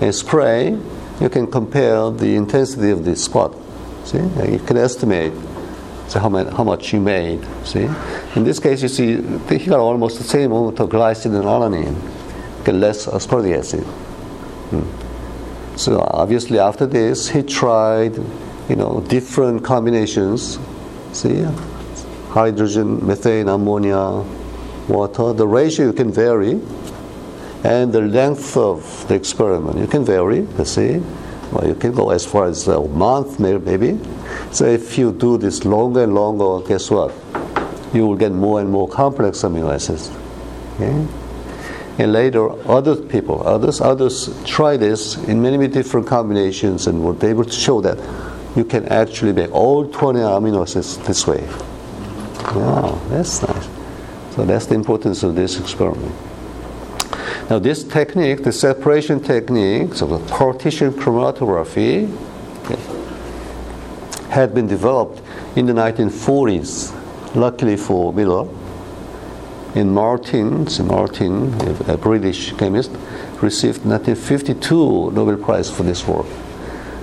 and 0.01 0.15
spray, 0.15 0.75
you 1.21 1.29
can 1.29 1.45
compare 1.45 2.09
the 2.09 2.35
intensity 2.35 2.89
of 2.89 3.05
the 3.05 3.15
spot. 3.15 3.55
See, 4.05 4.17
you 4.17 4.59
can 4.65 4.77
estimate 4.77 5.33
how, 6.11 6.29
much 6.63 6.91
you 6.91 7.01
made. 7.01 7.45
See, 7.65 7.87
in 8.35 8.43
this 8.43 8.57
case, 8.57 8.81
you 8.81 8.87
see 8.87 9.21
he 9.55 9.67
got 9.67 9.79
almost 9.79 10.17
the 10.17 10.23
same 10.23 10.51
amount 10.51 10.79
of 10.79 10.89
glycine 10.89 11.35
and 11.35 11.43
alanine 11.43 11.95
less 12.71 13.05
aspartic 13.07 13.57
acid. 13.57 13.83
Hmm. 14.69 14.98
So 15.79 16.01
obviously 16.11 16.59
after 16.59 16.85
this, 16.85 17.29
he 17.29 17.41
tried, 17.41 18.17
you 18.67 18.75
know, 18.75 18.99
different 19.07 19.63
combinations. 19.63 20.59
See, 21.13 21.41
hydrogen, 22.31 23.07
methane, 23.07 23.47
ammonia, 23.47 24.25
water. 24.89 25.31
The 25.31 25.47
ratio 25.47 25.85
you 25.85 25.93
can 25.93 26.11
vary. 26.11 26.59
and 27.63 27.91
the 27.91 28.01
length 28.01 28.57
of 28.57 29.07
the 29.07 29.15
experiment. 29.15 29.77
You 29.77 29.87
can 29.87 30.03
vary, 30.03 30.47
you 30.57 30.65
see. 30.65 31.01
Well, 31.51 31.65
you 31.65 31.75
can 31.75 31.93
go 31.93 32.09
as 32.09 32.25
far 32.25 32.45
as 32.45 32.67
a 32.67 32.81
month, 32.81 33.39
maybe. 33.39 33.99
So 34.51 34.65
if 34.65 34.97
you 34.97 35.13
do 35.13 35.37
this 35.37 35.65
longer 35.65 36.03
and 36.03 36.13
longer, 36.13 36.65
guess 36.67 36.91
what? 36.91 37.13
You 37.93 38.05
will 38.05 38.15
get 38.15 38.31
more 38.31 38.59
and 38.59 38.69
more 38.69 38.87
complex 38.87 39.43
amino 39.43 39.73
acids. 39.73 40.11
Okay? 40.75 41.18
And 41.99 42.13
later, 42.13 42.49
other 42.67 42.95
people, 42.95 43.45
others, 43.45 43.81
others 43.81 44.29
try 44.45 44.77
this 44.77 45.17
in 45.27 45.41
many, 45.41 45.57
many 45.57 45.71
different 45.71 46.07
combinations 46.07 46.87
and 46.87 47.03
were 47.03 47.13
able 47.27 47.43
to 47.43 47.51
show 47.51 47.81
that 47.81 47.99
you 48.55 48.63
can 48.63 48.87
actually 48.87 49.33
make 49.33 49.51
all 49.51 49.85
20 49.85 50.19
amino 50.19 50.61
acids 50.61 50.97
this 50.99 51.27
way. 51.27 51.45
Wow, 52.55 53.01
that's 53.09 53.41
nice. 53.41 53.67
So 54.33 54.45
that's 54.45 54.65
the 54.67 54.75
importance 54.75 55.23
of 55.23 55.35
this 55.35 55.59
experiment. 55.59 56.15
Now, 57.49 57.59
this 57.59 57.83
technique, 57.83 58.43
the 58.43 58.53
separation 58.53 59.19
technique, 59.19 59.93
so 59.95 60.07
the 60.07 60.19
partition 60.29 60.93
chromatography, 60.93 62.07
okay, 62.63 62.79
had 64.29 64.53
been 64.55 64.67
developed 64.67 65.21
in 65.57 65.65
the 65.65 65.73
1940s, 65.73 66.95
luckily 67.35 67.75
for 67.75 68.13
Miller. 68.13 68.47
In 69.75 69.93
Martin, 69.93 70.67
Martin, 70.85 71.53
a 71.87 71.95
British 71.95 72.53
chemist, 72.53 72.89
received 73.39 73.85
1952 73.85 75.11
Nobel 75.11 75.37
Prize 75.37 75.69
for 75.69 75.83
this 75.83 76.07
work. 76.07 76.25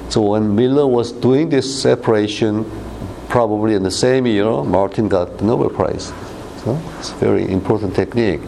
So 0.08 0.20
when 0.22 0.56
Miller 0.56 0.86
was 0.86 1.12
doing 1.12 1.48
this 1.48 1.80
separation, 1.80 2.68
probably 3.28 3.74
in 3.74 3.84
the 3.84 3.90
same 3.90 4.26
year, 4.26 4.64
Martin 4.64 5.08
got 5.08 5.38
the 5.38 5.44
Nobel 5.44 5.70
Prize. 5.70 6.12
So 6.64 6.80
it's 6.98 7.10
a 7.12 7.14
very 7.14 7.48
important 7.48 7.94
technique. 7.94 8.42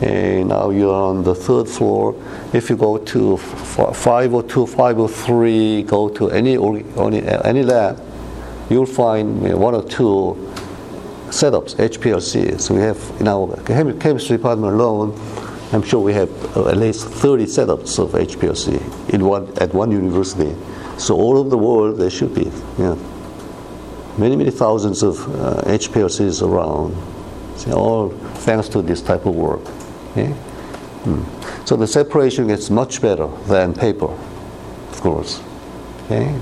And 0.00 0.48
now 0.48 0.70
you're 0.70 0.94
on 0.94 1.22
the 1.22 1.34
third 1.34 1.68
floor. 1.68 2.14
If 2.54 2.70
you 2.70 2.76
go 2.76 2.96
to 2.96 3.36
502, 3.36 4.66
503, 4.66 5.82
go 5.82 6.08
to 6.08 6.30
any, 6.30 6.56
any 6.56 7.62
lab, 7.62 8.02
you'll 8.70 8.86
find 8.86 9.42
one 9.60 9.74
or 9.74 9.82
two 9.84 10.51
setups, 11.32 11.74
HPLC. 11.76 12.60
So 12.60 12.74
we 12.74 12.82
have 12.82 12.98
in 13.18 13.26
our 13.26 13.56
chemistry 13.64 14.36
department 14.36 14.74
alone, 14.74 15.18
I'm 15.72 15.82
sure 15.82 16.00
we 16.00 16.12
have 16.12 16.30
uh, 16.56 16.68
at 16.68 16.76
least 16.76 17.08
30 17.08 17.46
setups 17.46 17.98
of 17.98 18.12
HPLC 18.12 19.14
in 19.14 19.24
one, 19.24 19.50
at 19.58 19.72
one 19.72 19.90
university. 19.90 20.54
So 20.98 21.16
all 21.16 21.38
over 21.38 21.48
the 21.48 21.56
world 21.58 21.98
there 21.98 22.10
should 22.10 22.34
be, 22.34 22.52
yeah, 22.78 22.96
many 24.18 24.36
many 24.36 24.50
thousands 24.50 25.02
of 25.02 25.18
uh, 25.40 25.62
HPLCs 25.62 26.46
around. 26.46 26.94
All 27.72 28.10
thanks 28.44 28.68
to 28.70 28.82
this 28.82 29.00
type 29.00 29.24
of 29.24 29.34
work. 29.34 29.62
Okay? 30.10 30.32
Hmm. 31.04 31.64
So 31.64 31.76
the 31.76 31.86
separation 31.86 32.48
gets 32.48 32.68
much 32.70 33.00
better 33.00 33.28
than 33.46 33.72
paper, 33.72 34.10
of 34.10 35.00
course. 35.00 35.40
Okay? 36.04 36.38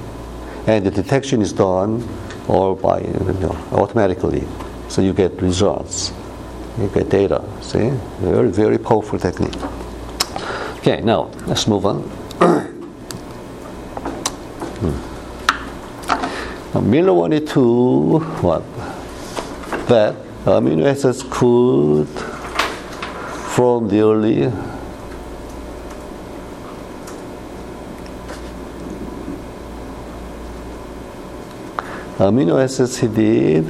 And 0.67 0.85
the 0.85 0.91
detection 0.91 1.43
is 1.43 1.53
done 1.53 2.07
all 2.49 2.75
by 2.75 3.01
you 3.01 3.37
know, 3.41 3.57
automatically. 3.73 4.45
So 4.91 5.03
you 5.03 5.13
get 5.13 5.41
results. 5.41 6.13
You 6.77 6.89
get 6.89 7.09
data. 7.09 7.45
See? 7.63 7.91
Very, 8.19 8.51
very 8.51 8.77
powerful 8.77 9.21
technique. 9.21 9.57
Okay, 10.79 11.01
now 11.01 11.31
let's 11.47 11.69
move 11.69 11.87
on. 11.87 12.11
Now, 16.75 16.81
Miller 16.81 17.13
wanted 17.13 17.47
to 17.49 18.19
what? 18.43 18.63
That 19.87 20.15
amino 20.45 20.87
acids 20.87 21.23
could 21.29 22.09
from 23.55 23.89
the 23.89 24.01
early 24.01 24.51
amino 32.19 32.63
acids 32.63 32.99
he 32.99 33.09
did 33.09 33.67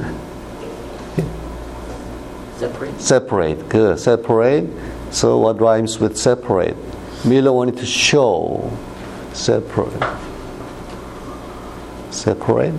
separate 3.01 3.67
good 3.69 3.99
separate? 3.99 4.69
So 5.11 5.39
what 5.39 5.59
rhymes 5.59 5.99
with 5.99 6.17
separate? 6.17 6.77
Miller 7.25 7.51
wanted 7.51 7.77
to 7.77 7.85
show 7.85 8.71
separate. 9.33 9.91
Separate? 12.11 12.73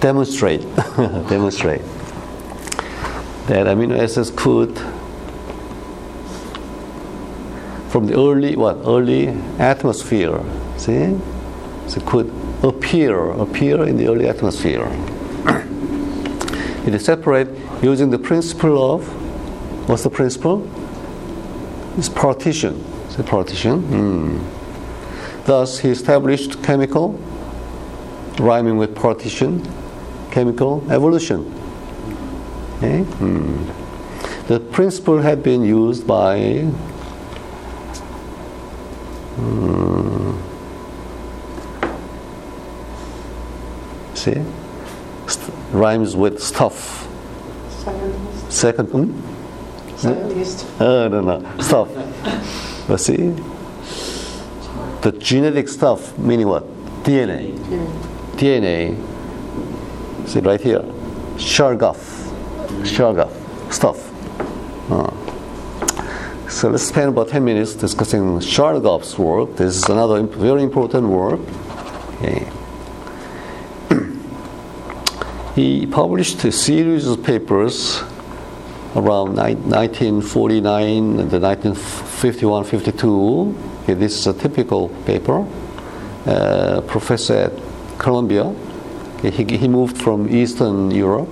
Demonstrate. 0.00 0.60
Demonstrate. 1.28 1.82
That 3.46 3.66
amino 3.66 3.98
acids 3.98 4.30
could 4.34 4.76
from 7.90 8.06
the 8.06 8.14
early 8.14 8.56
what 8.56 8.76
early 8.84 9.28
atmosphere. 9.58 10.40
See, 10.76 11.16
so 11.86 12.00
could 12.02 12.30
appear 12.62 13.30
appear 13.30 13.84
in 13.84 13.96
the 13.96 14.08
early 14.08 14.28
atmosphere. 14.28 14.86
it 16.86 16.94
is 16.94 17.04
separate 17.04 17.48
using 17.82 18.10
the 18.10 18.18
principle 18.18 18.94
of 18.94 19.15
what's 19.86 20.02
the 20.02 20.10
principle? 20.10 20.68
It's 21.96 22.08
partition. 22.08 22.84
It's 23.06 23.18
a 23.18 23.22
partition. 23.22 23.82
Hmm. 23.82 25.44
Thus, 25.44 25.78
he 25.78 25.88
established 25.90 26.62
chemical, 26.62 27.12
rhyming 28.38 28.76
with 28.76 28.94
partition, 28.94 29.62
chemical 30.30 30.84
evolution. 30.90 31.52
Okay? 32.78 33.02
Hmm. 33.02 33.64
The 34.48 34.60
principle 34.60 35.18
had 35.22 35.42
been 35.42 35.64
used 35.64 36.06
by 36.06 36.66
Hmm. 39.36 40.32
See? 44.14 44.42
St- 45.26 45.54
rhymes 45.72 46.16
with 46.16 46.42
stuff. 46.42 47.06
Scientist. 47.68 48.50
Second 48.52 48.86
hmm? 48.86 49.35
Oh, 50.04 51.08
no, 51.08 51.20
no. 51.20 51.60
Stuff. 51.60 51.88
but 52.86 52.98
see? 52.98 53.30
The 55.00 55.12
genetic 55.18 55.68
stuff, 55.68 56.18
meaning 56.18 56.48
what? 56.48 56.64
DNA. 57.02 57.56
DNA. 58.36 58.96
See 60.28 60.40
right 60.40 60.60
here. 60.60 60.82
Chargaff. 61.36 61.96
Chargaff. 62.82 63.32
Stuff. 63.72 64.12
Uh. 64.90 65.10
So 66.48 66.68
let's 66.70 66.84
spend 66.84 67.08
about 67.08 67.28
10 67.28 67.44
minutes 67.44 67.74
discussing 67.74 68.38
Chargaff's 68.38 69.18
work. 69.18 69.56
This 69.56 69.76
is 69.76 69.88
another 69.88 70.18
imp- 70.18 70.34
very 70.34 70.62
important 70.62 71.08
work. 71.08 71.40
Okay. 72.16 72.46
he 75.54 75.86
published 75.86 76.44
a 76.44 76.52
series 76.52 77.06
of 77.06 77.22
papers 77.22 78.02
around 78.96 79.36
ni- 79.36 79.54
1949 79.54 81.20
and 81.20 81.30
the 81.30 81.38
1951 81.38 82.64
52. 82.64 83.54
Okay, 83.82 83.94
this 83.94 84.18
is 84.18 84.26
a 84.26 84.32
typical 84.32 84.88
paper. 85.04 85.46
Uh, 86.26 86.80
professor 86.88 87.34
at 87.34 87.52
Columbia. 87.98 88.52
He, 89.22 89.44
he 89.44 89.68
moved 89.68 89.96
from 89.96 90.28
Eastern 90.28 90.90
Europe 90.90 91.28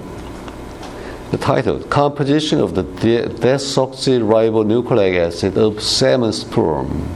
the 1.30 1.38
title 1.38 1.82
Composition 1.84 2.60
of 2.60 2.74
the 2.76 2.84
desoxyribonucleic 2.84 5.16
acid 5.18 5.58
of 5.58 5.82
salmon 5.82 6.32
sperm. 6.32 7.08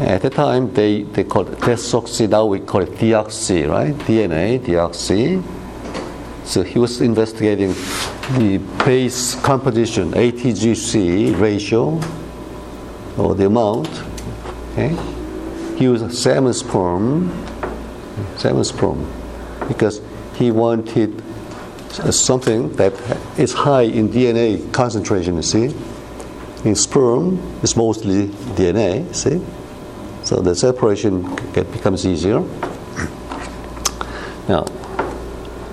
At 0.00 0.22
the 0.22 0.30
time, 0.30 0.72
they, 0.74 1.02
they 1.02 1.22
called 1.22 1.50
it 1.50 1.60
desoxy, 1.60 2.28
now 2.28 2.46
we 2.46 2.58
call 2.58 2.82
it 2.82 2.96
deoxy, 2.96 3.68
right? 3.68 3.94
DNA, 3.94 4.58
deoxy. 4.58 5.40
So 6.44 6.62
he 6.62 6.78
was 6.78 7.00
investigating 7.00 7.74
the 8.38 8.58
base 8.84 9.34
composition, 9.36 10.12
ATGC 10.12 11.38
ratio, 11.40 12.00
or 13.16 13.34
the 13.34 13.46
amount. 13.46 13.88
Okay? 14.72 14.96
He 15.76 15.84
used 15.84 16.12
salmon 16.14 16.52
sperm, 16.52 17.30
salmon 18.36 18.64
sperm, 18.64 19.10
because 19.68 20.00
he 20.34 20.50
wanted 20.50 21.22
something 22.10 22.72
that 22.76 22.92
is 23.38 23.52
high 23.52 23.82
in 23.82 24.08
DNA 24.08 24.72
concentration, 24.72 25.36
you 25.36 25.42
see. 25.42 25.74
In 26.64 26.74
sperm, 26.74 27.40
it's 27.62 27.76
mostly 27.76 28.28
DNA, 28.56 29.14
see. 29.14 29.40
So 30.24 30.40
the 30.40 30.54
separation 30.54 31.34
becomes 31.52 32.06
easier. 32.06 32.40
Now, 34.48 34.64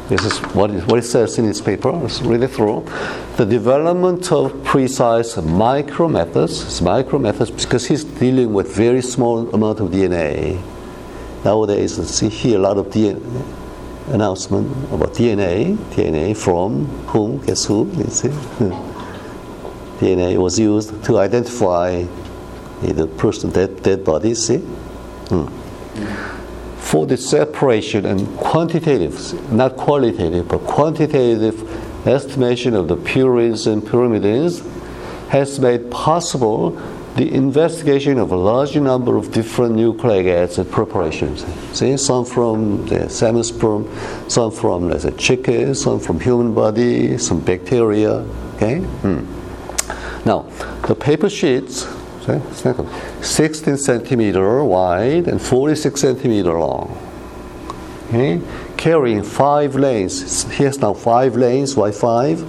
this 0.10 0.26
is 0.26 0.40
what 0.56 0.72
it, 0.72 0.84
what 0.88 0.98
it 0.98 1.04
says 1.04 1.38
in 1.38 1.46
this 1.46 1.62
paper. 1.62 1.92
Let's 1.92 2.22
read 2.22 2.42
it 2.42 2.50
through. 2.50 2.84
The 3.38 3.46
development 3.46 4.32
of 4.32 4.64
precise 4.64 5.38
micro 5.38 6.08
methods, 6.08 6.82
micro 6.82 7.20
methods, 7.20 7.52
because 7.52 7.86
he's 7.86 8.04
dealing 8.04 8.52
with 8.52 8.76
very 8.76 9.04
small 9.04 9.54
amount 9.54 9.80
of 9.80 9.92
DNA. 9.92 10.60
Nowadays, 11.46 11.96
see 12.10 12.28
here 12.28 12.58
a 12.58 12.62
lot 12.62 12.78
of 12.78 12.88
DNA 12.88 13.22
announcement 14.08 14.68
about 14.92 15.14
DNA, 15.14 15.76
DNA 15.94 16.36
from 16.36 16.86
whom, 17.08 17.38
guess 17.46 17.66
who, 17.66 17.90
you 17.96 18.06
see. 18.06 18.30
DNA 20.00 20.38
was 20.38 20.58
used 20.58 21.04
to 21.04 21.20
identify 21.20 22.04
the 22.82 23.06
person 23.18 23.52
dead, 23.52 23.84
dead 23.84 24.04
body, 24.04 24.34
see? 24.34 24.58
Hmm. 24.58 26.39
For 26.90 27.06
the 27.06 27.18
separation 27.18 28.08
and 28.08 28.36
quantitative, 28.38 29.52
not 29.52 29.78
qualitative, 29.78 30.48
but 30.48 30.62
quantitative 30.62 32.08
estimation 32.08 32.74
of 32.74 32.88
the 32.88 32.98
purines 32.98 33.72
and 33.72 33.84
pyrimidines 33.84 34.66
has 35.30 35.60
made 35.60 35.92
possible 35.92 36.72
the 37.16 37.32
investigation 37.32 38.18
of 38.18 38.32
a 38.32 38.36
large 38.36 38.76
number 38.76 39.18
of 39.18 39.32
different 39.32 39.76
nucleic 39.76 40.26
acid 40.26 40.72
preparations. 40.72 41.46
See, 41.78 41.96
some 41.96 42.26
from 42.26 42.88
the 42.88 43.08
salmon 43.08 43.44
sperm, 43.44 43.88
some 44.28 44.50
from 44.50 44.90
let's 44.90 45.04
say 45.04 45.12
chicken, 45.12 45.76
some 45.76 46.00
from 46.00 46.20
human 46.20 46.56
body, 46.56 47.20
some 47.20 47.40
bacteria. 47.40 48.26
Okay. 48.56 48.80
Hmm. 48.80 49.26
Now, 50.26 50.48
the 50.88 50.96
paper 50.96 51.30
sheets, 51.30 51.86
16 53.22 53.78
centimeter 53.78 54.64
wide 54.64 55.28
and 55.28 55.42
46 55.42 56.00
centimeter 56.00 56.60
long. 56.60 56.98
Okay, 58.08 58.42
carrying 58.76 59.24
five 59.24 59.76
lanes. 59.76 60.44
Here's 60.52 60.80
now 60.80 60.94
five 60.94 61.36
lanes. 61.36 61.76
Why 61.76 61.92
five? 61.92 62.44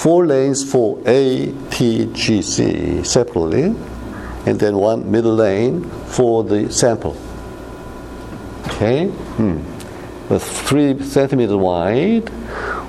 four 0.00 0.26
lanes 0.26 0.64
for 0.64 0.96
ATGC 0.98 3.04
separately, 3.04 3.74
and 4.46 4.58
then 4.58 4.76
one 4.76 5.10
middle 5.10 5.34
lane 5.34 5.84
for 6.06 6.42
the 6.42 6.72
sample. 6.72 7.14
Okay, 8.66 9.08
hmm. 9.08 9.58
with 10.30 10.42
three 10.42 10.98
centimeter 11.02 11.58
wide, 11.58 12.30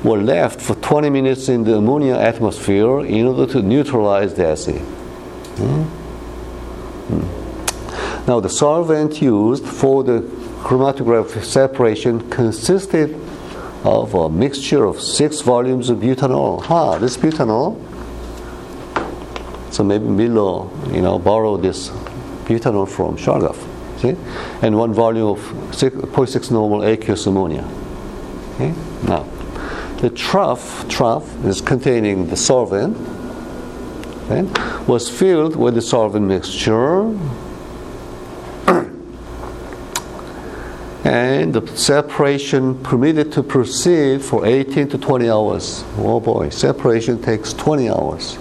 were 0.06 0.22
left 0.22 0.62
for 0.62 0.76
20 0.76 1.10
minutes 1.10 1.50
in 1.50 1.66
the 1.66 1.76
ammonia 1.76 2.16
atmosphere 2.16 3.02
in 3.02 3.28
order 3.28 3.52
to 3.52 3.62
neutralize 3.62 4.34
the 4.36 4.48
acid. 4.48 4.82
Hmm? 5.58 5.84
Hmm. 7.14 8.28
Now, 8.28 8.40
the 8.40 8.50
solvent 8.50 9.22
used 9.22 9.66
for 9.66 10.04
the 10.04 10.22
chromatograph 10.64 11.44
separation 11.44 12.30
consisted 12.30 13.16
of 13.84 14.14
a 14.14 14.30
mixture 14.30 14.86
of 14.86 15.02
six 15.02 15.42
volumes 15.42 15.90
of 15.90 15.98
butanol. 15.98 16.62
Ha, 16.64 17.00
this 17.00 17.18
butanol. 17.18 17.76
So 19.72 19.84
maybe 19.84 20.06
Milo, 20.06 20.70
you 20.92 21.02
know, 21.02 21.18
borrowed 21.18 21.64
this 21.64 21.90
butanol 22.46 22.88
from 22.88 23.18
Chargaff, 23.18 23.58
see? 24.00 24.16
And 24.62 24.78
one 24.78 24.94
volume 24.94 25.30
of 25.30 25.40
0.6 25.72 26.52
normal 26.52 26.84
aqueous 26.84 27.26
ammonia. 27.26 27.68
Okay? 28.56 28.74
Now, 29.08 29.24
the 29.98 30.10
trough, 30.10 30.88
trough 30.90 31.46
is 31.46 31.62
containing 31.62 32.28
the 32.28 32.38
solvent, 32.38 32.98
okay? 34.30 34.44
was 34.88 35.10
filled 35.10 35.56
with 35.56 35.76
the 35.76 35.82
solvent 35.82 36.26
mixture 36.26 37.02
and 41.06 41.54
the 41.54 41.66
separation 41.76 42.76
permitted 42.84 43.32
to 43.32 43.44
proceed 43.44 44.22
for 44.22 44.46
18 44.46 44.90
to 44.90 44.98
20 44.98 45.30
hours. 45.30 45.84
Oh 45.98 46.20
boy, 46.20 46.50
separation 46.50 47.22
takes 47.22 47.54
20 47.54 47.90
hours. 47.90 48.36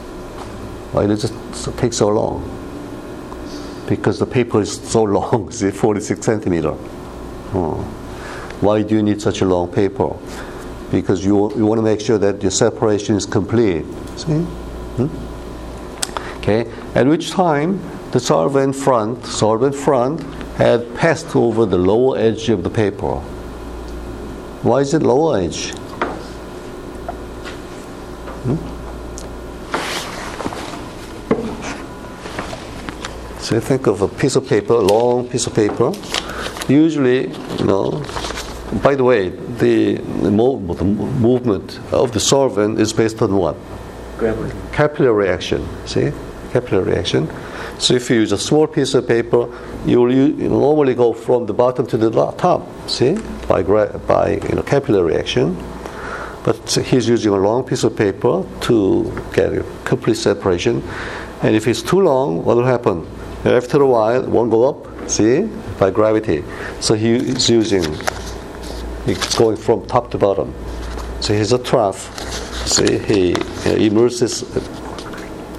Why 0.92 1.06
does 1.06 1.24
it 1.24 1.32
take 1.76 1.92
so 1.92 2.08
long? 2.08 2.42
Because 3.88 4.18
the 4.18 4.26
paper 4.26 4.60
is 4.60 4.72
so 4.72 5.02
long, 5.18 5.50
see, 5.50 5.70
46 5.70 6.24
centimeter. 6.24 6.74
Oh. 7.52 7.96
Why 8.60 8.82
do 8.82 8.94
you 8.94 9.02
need 9.02 9.22
such 9.22 9.40
a 9.40 9.46
long 9.46 9.72
paper? 9.72 10.14
Because 10.90 11.24
you, 11.24 11.54
you 11.56 11.64
want 11.64 11.78
to 11.78 11.82
make 11.82 12.00
sure 12.00 12.18
that 12.18 12.42
your 12.42 12.50
separation 12.50 13.16
is 13.16 13.24
complete. 13.24 13.86
See? 14.16 14.40
Hmm? 14.98 15.29
Okay, 16.40 16.70
at 16.94 17.06
which 17.06 17.30
time 17.30 17.78
the 18.12 18.18
solvent 18.18 18.74
front, 18.74 19.24
solvent 19.26 19.74
front 19.74 20.22
had 20.56 20.94
passed 20.96 21.36
over 21.36 21.66
the 21.66 21.76
lower 21.78 22.18
edge 22.18 22.48
of 22.48 22.64
the 22.64 22.70
paper. 22.70 23.16
Why 24.62 24.80
is 24.80 24.94
it 24.94 25.02
lower 25.02 25.38
edge? 25.38 25.72
Hmm? 28.44 28.56
So 33.40 33.54
you 33.56 33.60
think 33.60 33.86
of 33.86 34.00
a 34.00 34.08
piece 34.08 34.36
of 34.36 34.46
paper, 34.46 34.74
a 34.74 34.80
long 34.80 35.28
piece 35.28 35.46
of 35.46 35.54
paper. 35.54 35.92
Usually, 36.68 37.28
you 37.58 37.64
know, 37.64 38.02
by 38.82 38.94
the 38.94 39.04
way, 39.04 39.28
the, 39.28 39.94
the, 39.96 40.30
mo- 40.30 40.58
the 40.74 40.84
movement 40.84 41.80
of 41.92 42.12
the 42.12 42.20
solvent 42.20 42.78
is 42.80 42.92
based 42.92 43.20
on 43.22 43.34
what? 43.34 43.56
Gravity. 44.18 44.56
Capillary 44.72 45.28
reaction. 45.28 45.66
See? 45.86 46.12
Capillary 46.52 46.92
reaction. 46.92 47.30
So 47.78 47.94
if 47.94 48.10
you 48.10 48.16
use 48.16 48.32
a 48.32 48.38
small 48.38 48.66
piece 48.66 48.94
of 48.94 49.06
paper, 49.06 49.48
you 49.86 50.00
will 50.00 50.12
normally 50.12 50.94
go 50.94 51.12
from 51.12 51.46
the 51.46 51.54
bottom 51.54 51.86
to 51.86 51.96
the 51.96 52.10
top, 52.32 52.68
see, 52.88 53.16
by, 53.48 53.62
by 53.62 54.40
you 54.48 54.54
know, 54.56 54.62
capillary 54.62 55.14
reaction. 55.14 55.56
But 56.42 56.70
he's 56.70 57.08
using 57.08 57.32
a 57.32 57.36
long 57.36 57.64
piece 57.64 57.84
of 57.84 57.96
paper 57.96 58.44
to 58.62 59.22
get 59.32 59.52
a 59.52 59.64
complete 59.84 60.16
separation. 60.16 60.82
And 61.42 61.54
if 61.54 61.66
it's 61.66 61.82
too 61.82 62.00
long, 62.00 62.44
what 62.44 62.56
will 62.56 62.64
happen? 62.64 63.06
After 63.44 63.80
a 63.80 63.86
while, 63.86 64.24
it 64.24 64.28
won't 64.28 64.50
go 64.50 64.68
up, 64.68 65.08
see, 65.08 65.42
by 65.78 65.90
gravity. 65.90 66.44
So 66.80 66.94
he 66.94 67.14
is 67.14 67.48
using, 67.48 67.84
it's 69.06 69.38
going 69.38 69.56
from 69.56 69.86
top 69.86 70.10
to 70.10 70.18
bottom. 70.18 70.52
So 71.20 71.32
here's 71.32 71.52
a 71.52 71.58
trough. 71.58 72.10
See, 72.66 72.98
he 72.98 73.34
immerses, 73.86 74.44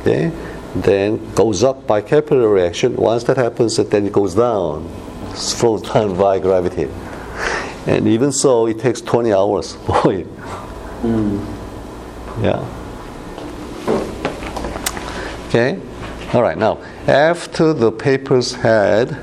okay? 0.02 0.32
Then 0.76 1.34
goes 1.34 1.64
up 1.64 1.86
by 1.86 2.02
capillary 2.02 2.62
reaction. 2.62 2.96
Once 2.96 3.24
that 3.26 3.38
happens, 3.38 3.78
then 3.78 4.06
it 4.06 4.14
goes 4.14 4.36
down, 4.36 4.90
slows 5.36 5.82
down 5.94 6.18
by 6.18 6.40
gravity. 6.40 6.88
And 7.88 8.08
even 8.08 8.32
so, 8.32 8.68
it 8.68 8.80
takes 8.80 9.02
20 9.02 9.34
hours. 9.34 9.74
Boy. 9.88 10.26
Mm. 11.02 11.46
Yeah. 12.42 12.78
Okay. 15.48 15.80
All 16.34 16.42
right. 16.42 16.58
Now, 16.58 16.82
after 17.08 17.74
the 17.74 17.92
papers 17.92 18.54
had 18.54 19.20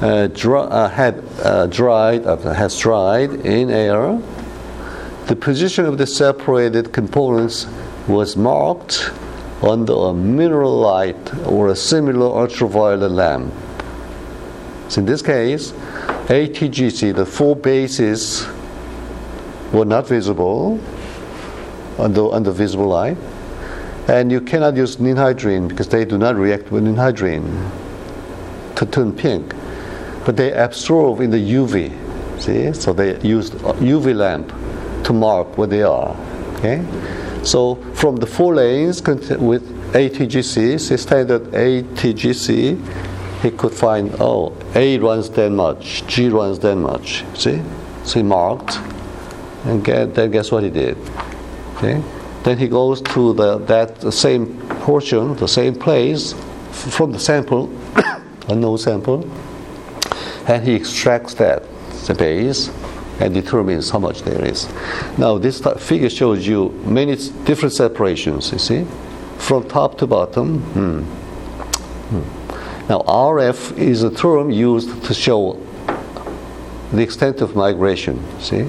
uh, 0.00 0.28
dry, 0.28 0.62
uh, 0.62 0.88
had 0.88 1.22
uh, 1.42 1.66
dried, 1.66 2.26
uh, 2.26 2.36
has 2.54 2.78
dried 2.78 3.32
in 3.46 3.70
air, 3.70 4.20
the 5.26 5.36
position 5.36 5.84
of 5.84 5.98
the 5.98 6.06
separated 6.06 6.92
components 6.92 7.66
was 8.08 8.36
marked 8.36 9.12
under 9.62 9.92
a 9.92 10.14
mineral 10.14 10.78
light 10.78 11.46
or 11.46 11.68
a 11.68 11.76
similar 11.76 12.26
ultraviolet 12.26 13.10
lamp. 13.10 13.52
So 14.88 15.00
in 15.00 15.06
this 15.06 15.22
case, 15.22 15.72
ATGC, 16.30 17.14
the 17.14 17.26
four 17.26 17.54
bases 17.54 18.46
were 19.72 19.84
not 19.84 20.08
visible 20.08 20.80
under, 21.98 22.32
under 22.32 22.50
visible 22.50 22.86
light. 22.86 23.16
And 24.08 24.32
you 24.32 24.40
cannot 24.40 24.76
use 24.76 24.96
ninhydrin 24.96 25.68
because 25.68 25.88
they 25.88 26.04
do 26.04 26.18
not 26.18 26.36
react 26.36 26.72
with 26.72 26.84
ninhydrin 26.84 27.70
to 28.76 28.86
turn 28.86 29.12
pink. 29.12 29.54
But 30.24 30.36
they 30.36 30.52
absorb 30.52 31.20
in 31.20 31.30
the 31.30 31.38
UV. 31.38 32.40
See? 32.40 32.72
So 32.72 32.92
they 32.92 33.20
used 33.20 33.52
UV 33.54 34.16
lamp 34.16 34.48
to 35.04 35.12
mark 35.12 35.56
where 35.58 35.68
they 35.68 35.82
are. 35.82 36.16
Okay? 36.56 36.84
So 37.42 37.76
from 37.94 38.16
the 38.16 38.26
four 38.26 38.54
lanes 38.54 39.02
with 39.02 39.92
ATGC, 39.92 40.98
standard 40.98 41.42
ATGC, 41.52 43.42
he 43.42 43.50
could 43.50 43.72
find, 43.72 44.14
oh, 44.20 44.54
A 44.74 44.98
runs 44.98 45.30
that 45.30 45.50
much, 45.50 46.06
G 46.06 46.28
runs 46.28 46.58
that 46.60 46.76
much. 46.76 47.24
See? 47.34 47.62
So 48.04 48.20
he 48.20 48.22
marked, 48.22 48.76
and 49.64 49.84
get, 49.84 50.14
then 50.14 50.30
guess 50.30 50.52
what 50.52 50.62
he 50.62 50.70
did? 50.70 50.96
Okay? 51.76 52.02
Then 52.42 52.58
he 52.58 52.68
goes 52.68 53.00
to 53.02 53.32
the, 53.34 53.58
that 53.58 54.12
same 54.12 54.58
portion, 54.82 55.34
the 55.36 55.48
same 55.48 55.74
place, 55.74 56.34
from 56.70 57.12
the 57.12 57.18
sample, 57.18 57.70
a 58.48 58.54
no 58.54 58.76
sample, 58.76 59.28
and 60.46 60.64
he 60.64 60.74
extracts 60.74 61.34
that, 61.34 61.62
the 62.06 62.14
base, 62.14 62.70
and 63.20 63.34
determines 63.34 63.90
how 63.90 63.98
much 63.98 64.22
there 64.22 64.44
is. 64.44 64.68
Now, 65.18 65.38
this 65.38 65.60
figure 65.78 66.10
shows 66.10 66.46
you 66.46 66.70
many 66.84 67.16
different 67.44 67.74
separations, 67.74 68.50
you 68.52 68.58
see, 68.58 68.86
from 69.38 69.68
top 69.68 69.98
to 69.98 70.06
bottom. 70.06 70.60
Hmm. 70.60 71.02
Hmm. 72.10 72.88
Now, 72.88 73.02
RF 73.02 73.78
is 73.78 74.02
a 74.02 74.10
term 74.10 74.50
used 74.50 75.04
to 75.04 75.14
show 75.14 75.60
the 76.92 77.02
extent 77.02 77.40
of 77.40 77.54
migration, 77.54 78.18
see? 78.40 78.68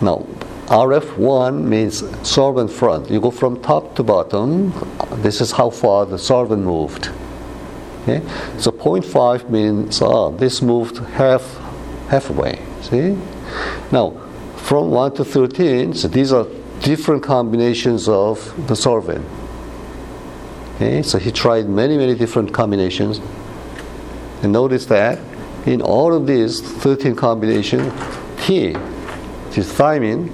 Now, 0.00 0.26
RF1 0.66 1.62
means 1.62 2.02
solvent 2.26 2.70
front. 2.70 3.10
You 3.10 3.20
go 3.20 3.30
from 3.30 3.60
top 3.60 3.94
to 3.96 4.02
bottom. 4.02 4.72
This 5.16 5.40
is 5.42 5.52
how 5.52 5.70
far 5.70 6.06
the 6.06 6.18
solvent 6.18 6.62
moved. 6.62 7.10
Okay? 8.02 8.22
So 8.58 8.70
0.5 8.70 9.50
means 9.50 10.00
oh, 10.02 10.30
this 10.30 10.62
moved 10.62 10.98
half 10.98 11.42
halfway. 12.08 12.58
See? 12.82 13.16
Now, 13.92 14.10
from 14.56 14.90
1 14.90 15.14
to 15.16 15.24
13, 15.24 15.94
so 15.94 16.08
these 16.08 16.32
are 16.32 16.46
different 16.80 17.22
combinations 17.22 18.08
of 18.08 18.66
the 18.68 18.76
solvent. 18.76 19.24
Okay, 20.76 21.02
so 21.02 21.18
he 21.18 21.30
tried 21.30 21.68
many, 21.68 21.96
many 21.96 22.14
different 22.14 22.52
combinations. 22.52 23.20
And 24.42 24.52
notice 24.52 24.86
that 24.86 25.18
in 25.66 25.80
all 25.80 26.14
of 26.14 26.26
these 26.26 26.60
13 26.60 27.14
combinations, 27.14 27.92
T, 28.42 28.72
which 28.72 29.58
is 29.58 29.72
thymine, 29.72 30.30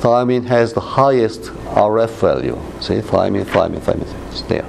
thymine 0.00 0.46
has 0.46 0.72
the 0.72 0.80
highest 0.80 1.42
RF 1.42 2.10
value. 2.20 2.58
See, 2.80 3.00
thymine, 3.00 3.44
thymine, 3.44 3.80
thymine, 3.80 4.30
it's 4.30 4.42
there. 4.42 4.66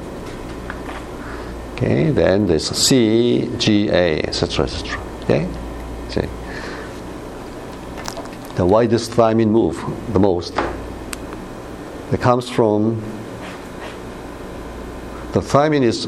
Okay, 1.74 2.12
then 2.12 2.48
there's 2.48 2.68
C, 2.68 3.50
G, 3.58 3.90
A, 3.90 4.20
etc., 4.20 4.66
etc. 4.66 5.00
Okay, 5.24 5.48
see. 6.10 6.28
Why 8.66 8.86
does 8.88 9.10
thymine 9.10 9.50
move 9.50 9.78
the 10.14 10.20
most? 10.20 10.54
It 12.12 12.20
comes 12.22 12.50
from 12.50 13.02
the 15.32 15.40
thymine 15.42 15.84
is 15.84 16.08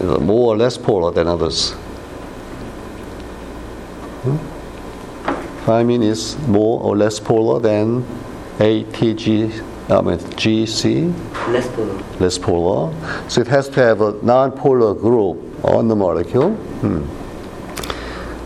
more 0.00 0.54
or 0.54 0.56
less 0.56 0.78
polar 0.78 1.10
than 1.12 1.26
others. 1.26 1.72
Hmm? 4.22 4.36
Thymine 5.66 6.04
is 6.04 6.38
more 6.46 6.80
or 6.80 6.96
less 6.96 7.18
polar 7.18 7.60
than 7.60 8.04
ATG, 8.58 9.50
I 9.90 10.00
mean 10.00 10.18
GC, 10.18 11.12
Less 11.52 11.68
polar. 11.68 12.02
less 12.20 12.38
polar. 12.38 13.28
So 13.28 13.40
it 13.40 13.48
has 13.48 13.68
to 13.70 13.80
have 13.80 14.00
a 14.00 14.12
non-polar 14.24 14.94
group 14.94 15.64
on 15.64 15.88
the 15.88 15.96
molecule. 15.96 16.54
Hmm. 16.54 17.04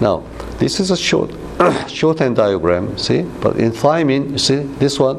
Now, 0.03 0.25
this 0.59 0.81
is 0.81 0.91
a 0.91 0.97
short 0.97 1.31
shorthand 1.89 2.37
diagram, 2.37 2.97
see? 2.97 3.23
But 3.23 3.57
in 3.57 3.73
thymine, 3.73 4.33
you 4.33 4.39
see 4.39 4.57
this 4.79 4.99
one, 4.99 5.19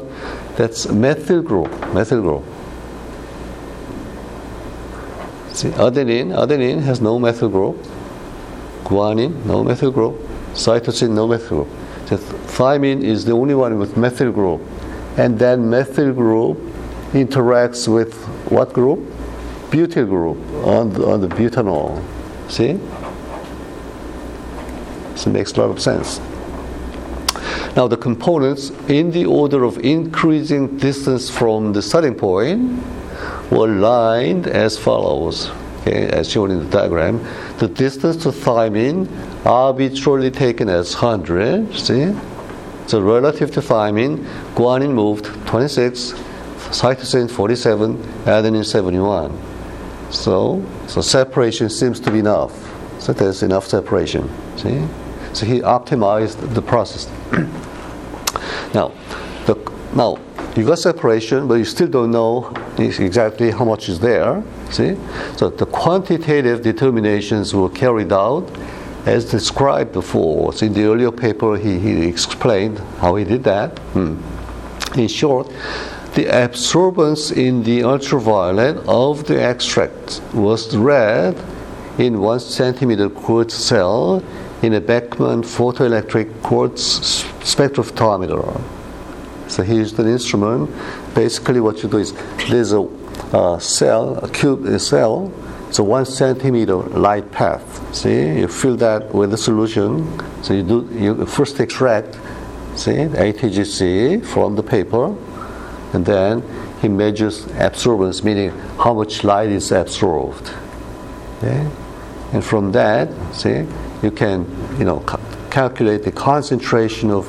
that's 0.56 0.88
methyl 0.88 1.42
group, 1.42 1.70
methyl 1.94 2.20
group. 2.20 2.42
See, 5.54 5.68
adenine, 5.68 6.34
adenine 6.34 6.82
has 6.82 7.00
no 7.00 7.18
methyl 7.18 7.48
group. 7.48 7.76
Guanine, 8.84 9.44
no 9.44 9.62
methyl 9.62 9.92
group. 9.92 10.16
Cytosine, 10.54 11.10
no 11.10 11.28
methyl 11.28 11.64
group. 11.64 11.68
So 12.06 12.16
thymine 12.16 13.02
is 13.02 13.24
the 13.24 13.32
only 13.32 13.54
one 13.54 13.78
with 13.78 13.96
methyl 13.96 14.32
group. 14.32 14.60
And 15.16 15.38
then 15.38 15.70
methyl 15.70 16.12
group 16.12 16.58
interacts 17.12 17.86
with 17.86 18.14
what 18.50 18.72
group? 18.72 18.98
Butyl 19.70 20.06
group 20.06 20.38
on 20.66 20.92
the, 20.92 21.06
on 21.06 21.20
the 21.20 21.28
butanol. 21.28 22.02
See? 22.50 22.80
So 25.16 25.30
it 25.30 25.34
makes 25.34 25.52
a 25.52 25.60
lot 25.60 25.70
of 25.70 25.80
sense. 25.80 26.20
Now 27.74 27.88
the 27.88 27.96
components 27.96 28.70
in 28.88 29.12
the 29.12 29.24
order 29.24 29.64
of 29.64 29.78
increasing 29.78 30.76
distance 30.76 31.30
from 31.30 31.72
the 31.72 31.80
starting 31.80 32.14
point 32.14 32.82
were 33.50 33.68
lined 33.68 34.46
as 34.46 34.76
follows, 34.76 35.50
okay, 35.80 36.06
as 36.08 36.30
shown 36.30 36.50
in 36.50 36.58
the 36.58 36.70
diagram. 36.70 37.24
The 37.58 37.68
distance 37.68 38.16
to 38.24 38.28
thymine 38.28 39.08
arbitrarily 39.46 40.30
taken 40.30 40.68
as 40.68 40.94
100, 40.94 41.74
see? 41.74 42.14
So 42.88 43.00
relative 43.00 43.50
to 43.52 43.60
thymine, 43.60 44.18
guanine 44.54 44.92
moved 44.92 45.24
26, 45.46 46.12
cytosine 46.72 47.30
47, 47.30 47.96
adenine 48.24 48.66
71. 48.66 49.38
So, 50.10 50.62
so 50.88 51.00
separation 51.00 51.70
seems 51.70 52.00
to 52.00 52.10
be 52.10 52.18
enough. 52.18 52.52
So 53.00 53.14
there's 53.14 53.42
enough 53.42 53.66
separation, 53.66 54.30
see? 54.58 54.86
So 55.32 55.46
he 55.46 55.60
optimized 55.60 56.54
the 56.54 56.60
process. 56.60 57.08
now, 58.74 58.92
the, 59.46 59.56
now 59.94 60.18
you 60.56 60.66
got 60.66 60.78
separation, 60.78 61.48
but 61.48 61.54
you 61.54 61.64
still 61.64 61.88
don't 61.88 62.10
know 62.10 62.52
exactly 62.78 63.50
how 63.50 63.64
much 63.64 63.88
is 63.88 63.98
there. 64.00 64.42
See, 64.70 64.96
so 65.36 65.48
the 65.48 65.66
quantitative 65.66 66.62
determinations 66.62 67.54
were 67.54 67.70
carried 67.70 68.12
out 68.12 68.48
as 69.06 69.30
described 69.30 69.92
before. 69.92 70.52
So 70.52 70.66
in 70.66 70.74
the 70.74 70.84
earlier 70.84 71.10
paper, 71.10 71.56
he, 71.56 71.78
he 71.78 72.06
explained 72.06 72.78
how 73.00 73.16
he 73.16 73.24
did 73.24 73.44
that. 73.44 73.78
Hmm. 73.94 74.20
In 74.98 75.08
short, 75.08 75.48
the 76.14 76.26
absorbance 76.26 77.34
in 77.34 77.62
the 77.62 77.82
ultraviolet 77.84 78.76
of 78.86 79.26
the 79.26 79.42
extract 79.42 80.20
was 80.34 80.76
read 80.76 81.34
in 81.98 82.20
one 82.20 82.40
centimeter 82.40 83.08
quartz 83.08 83.54
cell 83.54 84.22
in 84.62 84.74
a 84.74 84.80
Beckman 84.80 85.42
photoelectric 85.42 86.42
quartz 86.42 87.24
spectrophotometer. 87.40 88.60
So 89.48 89.62
here's 89.62 89.92
the 89.92 90.06
instrument. 90.08 90.70
Basically, 91.14 91.60
what 91.60 91.82
you 91.82 91.88
do 91.88 91.98
is 91.98 92.14
there's 92.48 92.72
a 92.72 93.58
cell, 93.60 94.18
a 94.18 94.28
cube 94.28 94.64
a 94.66 94.78
cell. 94.78 95.32
It's 95.68 95.78
a 95.78 95.84
one 95.84 96.04
centimeter 96.04 96.76
light 96.76 97.30
path. 97.32 97.94
See, 97.94 98.40
you 98.40 98.48
fill 98.48 98.76
that 98.76 99.12
with 99.14 99.30
the 99.30 99.38
solution. 99.38 100.06
So 100.42 100.54
you 100.54 100.62
do 100.62 100.88
you 100.92 101.26
first 101.26 101.58
extract, 101.60 102.14
see, 102.76 102.92
ATGC 102.92 104.24
from 104.24 104.54
the 104.54 104.62
paper, 104.62 105.16
and 105.92 106.06
then 106.06 106.42
he 106.80 106.88
measures 106.88 107.46
absorbance, 107.46 108.22
meaning 108.22 108.50
how 108.78 108.94
much 108.94 109.24
light 109.24 109.50
is 109.50 109.72
absorbed. 109.72 110.50
Okay? 111.38 111.68
And 112.32 112.44
from 112.44 112.72
that, 112.72 113.08
see, 113.34 113.66
you 114.02 114.10
can 114.10 114.46
you 114.78 114.84
know 114.84 115.00
ca- 115.00 115.20
calculate 115.50 116.02
the 116.02 116.12
concentration 116.12 117.10
of 117.10 117.26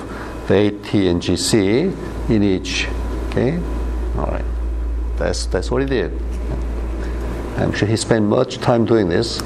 the 0.47 0.67
AT 0.67 0.93
and 0.93 1.21
GC 1.21 2.30
in 2.30 2.43
each. 2.43 2.88
Okay, 3.30 3.57
all 4.17 4.28
right. 4.28 4.45
That's 5.17 5.45
that's 5.45 5.71
what 5.71 5.82
he 5.82 5.88
did. 5.88 6.11
I'm 7.57 7.71
sure 7.74 7.88
he 7.88 7.95
spent 7.97 8.26
much 8.26 8.57
time 8.57 8.86
doing 8.86 9.09
this, 9.09 9.39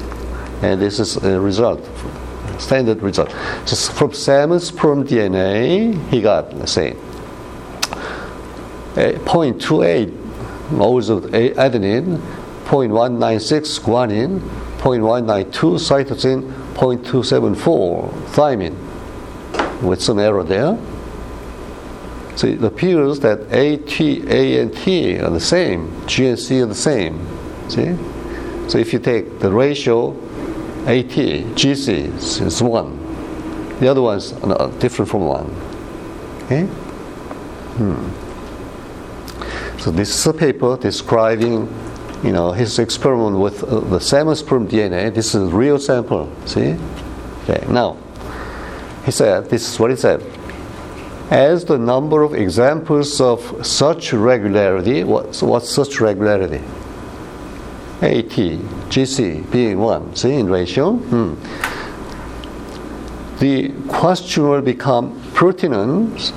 and 0.62 0.80
this 0.80 0.98
is 0.98 1.16
a 1.16 1.38
result, 1.40 1.86
standard 2.58 3.02
result. 3.02 3.30
Just 3.66 3.92
from 3.92 4.12
salmon 4.12 4.60
sperm 4.60 5.06
DNA, 5.06 5.94
he 6.08 6.20
got 6.20 6.56
let's 6.56 6.72
say 6.72 6.96
0.28 8.94 10.72
moles 10.72 11.08
of 11.08 11.24
adenine, 11.24 12.18
0.196 12.66 13.80
guanine, 13.80 14.40
0.192 14.78 15.78
cytosine, 15.78 16.52
0.274 16.78 18.10
thymine, 18.30 18.76
with 19.82 20.00
some 20.00 20.18
error 20.18 20.44
there. 20.44 20.78
So 22.36 22.46
it 22.46 22.62
appears 22.62 23.18
that 23.20 23.52
A, 23.52 23.78
T, 23.78 24.22
A, 24.28 24.60
and 24.60 24.72
T 24.72 25.18
are 25.18 25.30
the 25.30 25.40
same. 25.40 26.06
G 26.06 26.28
and 26.28 26.38
C 26.38 26.62
are 26.62 26.66
the 26.66 26.74
same. 26.74 27.18
See? 27.68 27.96
So 28.68 28.78
if 28.78 28.92
you 28.92 29.00
take 29.00 29.40
the 29.40 29.50
ratio 29.50 30.12
AT, 30.86 31.10
GC 31.10 32.16
is, 32.16 32.40
is 32.40 32.62
1. 32.62 33.78
The 33.80 33.88
other 33.88 34.00
one's 34.02 34.30
different 34.78 35.10
from 35.10 35.26
1. 35.26 35.46
Okay? 36.44 36.62
Hmm. 37.76 38.28
So 39.80 39.90
this 39.90 40.10
is 40.10 40.26
a 40.26 40.32
paper 40.32 40.76
describing 40.76 41.68
you 42.22 42.32
know, 42.32 42.52
his 42.52 42.78
experiment 42.78 43.38
with 43.38 43.62
uh, 43.62 43.80
the 43.80 44.00
salmon 44.00 44.34
sperm 44.34 44.68
DNA. 44.68 45.14
This 45.14 45.34
is 45.34 45.48
a 45.48 45.54
real 45.54 45.78
sample. 45.78 46.32
See? 46.46 46.76
Okay. 47.44 47.64
Now, 47.68 47.96
he 49.04 49.10
said, 49.10 49.48
this 49.50 49.72
is 49.72 49.78
what 49.78 49.90
he 49.90 49.96
said. 49.96 50.22
As 51.30 51.64
the 51.64 51.78
number 51.78 52.22
of 52.22 52.34
examples 52.34 53.20
of 53.20 53.66
such 53.66 54.12
regularity, 54.12 55.04
what, 55.04 55.40
what's 55.42 55.68
such 55.68 56.00
regularity? 56.00 56.64
AT, 58.00 58.30
GC 58.30 59.50
being 59.50 59.78
1, 59.78 60.16
see, 60.16 60.34
in 60.34 60.48
ratio. 60.48 60.92
Hmm. 60.92 61.34
The 63.38 63.72
question 63.88 64.48
will 64.48 64.62
become 64.62 65.20
pertinent 65.34 66.30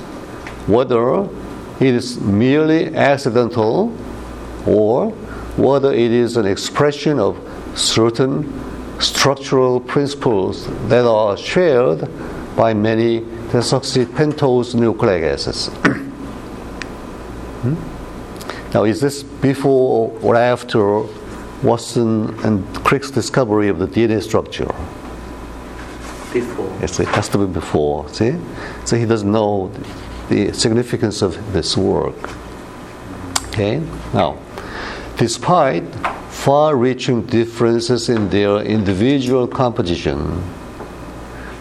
whether 0.66 1.24
it 1.80 1.94
is 1.94 2.20
merely 2.20 2.94
accidental 2.94 3.96
or 4.66 5.12
whether 5.56 5.92
it 5.92 6.10
is 6.10 6.36
an 6.36 6.46
expression 6.46 7.18
of 7.18 7.38
certain 7.74 8.52
structural 9.00 9.80
principles 9.80 10.66
that 10.88 11.04
are 11.04 11.36
shared 11.36 12.08
by 12.56 12.72
many 12.72 13.20
desoxypentose 13.50 14.74
nucleic 14.74 15.24
acids. 15.24 15.66
hmm? 17.62 17.74
Now, 18.72 18.84
is 18.84 19.00
this 19.00 19.22
before 19.22 20.16
or 20.22 20.36
after 20.36 21.02
Watson 21.62 22.38
and 22.44 22.64
Crick's 22.84 23.10
discovery 23.10 23.68
of 23.68 23.78
the 23.78 23.86
DNA 23.86 24.22
structure? 24.22 24.72
Before. 26.32 26.66
Yes, 26.80 26.98
it 26.98 27.08
has 27.08 27.28
to 27.30 27.38
be 27.38 27.46
before. 27.52 28.08
See, 28.08 28.34
so 28.86 28.96
he 28.96 29.04
doesn't 29.04 29.30
know 29.30 29.70
the 30.30 30.52
significance 30.54 31.20
of 31.20 31.52
this 31.52 31.76
work. 31.76 32.14
Okay, 33.48 33.82
now, 34.14 34.38
despite 35.16 35.84
far-reaching 36.30 37.26
differences 37.26 38.08
in 38.08 38.28
their 38.30 38.58
individual 38.58 39.46
composition 39.46 40.42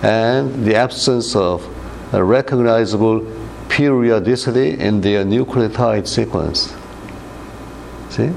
and 0.02 0.66
the 0.66 0.76
absence 0.76 1.36
of 1.36 1.68
a 2.14 2.24
recognizable 2.24 3.26
periodicity 3.70 4.80
in 4.80 5.02
their 5.02 5.24
nucleotide 5.24 6.08
sequence. 6.08 6.74
See? 8.10 8.32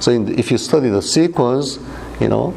So 0.00 0.10
in, 0.10 0.38
if 0.38 0.50
you 0.50 0.58
study 0.58 0.88
the 0.88 1.02
sequence, 1.02 1.78
you 2.20 2.28
know, 2.28 2.54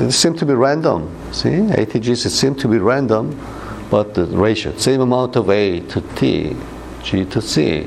it 0.00 0.12
seems 0.12 0.38
to 0.40 0.46
be 0.46 0.54
random. 0.54 1.10
See, 1.32 1.50
ATGs 1.50 2.28
seem 2.30 2.54
to 2.56 2.68
be 2.68 2.78
random, 2.78 3.38
but 3.90 4.14
the 4.14 4.26
ratio, 4.26 4.76
same 4.76 5.00
amount 5.00 5.36
of 5.36 5.50
A 5.50 5.80
to 5.80 6.00
T, 6.16 6.56
G 7.02 7.24
to 7.26 7.40
C. 7.40 7.86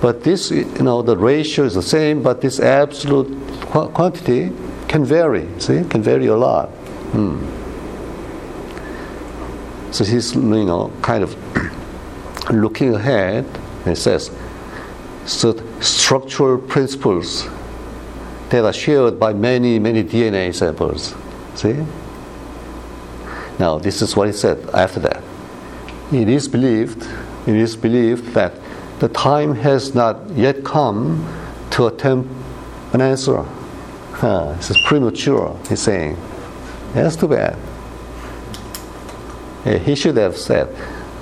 But 0.00 0.22
this, 0.22 0.50
you 0.50 0.64
know, 0.80 1.02
the 1.02 1.16
ratio 1.16 1.64
is 1.64 1.74
the 1.74 1.82
same, 1.82 2.22
but 2.22 2.40
this 2.40 2.60
absolute 2.60 3.26
qu- 3.62 3.88
quantity 3.88 4.52
can 4.86 5.04
vary. 5.04 5.48
See, 5.60 5.84
can 5.84 6.02
vary 6.02 6.26
a 6.26 6.36
lot. 6.36 6.68
Hmm. 7.12 7.44
So 9.92 10.04
he's, 10.04 10.34
you 10.34 10.64
know, 10.64 10.92
kind 11.02 11.24
of 11.24 11.36
looking 12.50 12.94
ahead. 12.94 13.44
And 13.86 13.96
says, 13.96 14.30
so 15.24 15.54
structural 15.80 16.58
principles 16.58 17.48
that 18.50 18.64
are 18.64 18.72
shared 18.72 19.18
by 19.18 19.32
many, 19.32 19.78
many 19.78 20.04
DNA 20.04 20.54
samples. 20.54 21.14
See? 21.54 21.84
Now, 23.58 23.78
this 23.78 24.02
is 24.02 24.14
what 24.14 24.26
he 24.28 24.32
said 24.32 24.58
after 24.70 25.00
that. 25.00 25.22
It 26.12 26.28
is 26.28 26.48
believed, 26.48 27.02
it 27.46 27.54
is 27.54 27.76
believed 27.76 28.34
that 28.34 28.52
the 29.00 29.08
time 29.08 29.54
has 29.54 29.94
not 29.94 30.30
yet 30.30 30.64
come 30.64 31.26
to 31.70 31.86
attempt 31.86 32.30
an 32.92 33.00
answer. 33.00 33.42
Huh, 34.12 34.52
this 34.54 34.70
is 34.70 34.78
premature, 34.86 35.56
he's 35.68 35.80
saying. 35.80 36.16
That's 36.92 37.14
too 37.14 37.28
bad. 37.28 37.56
Yeah, 39.64 39.78
he 39.78 39.94
should 39.94 40.16
have 40.16 40.36
said, 40.36 40.74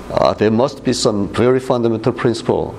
uh, 0.09 0.33
there 0.33 0.49
must 0.49 0.83
be 0.83 0.93
some 0.93 1.27
very 1.33 1.59
fundamental 1.59 2.13
principle. 2.13 2.73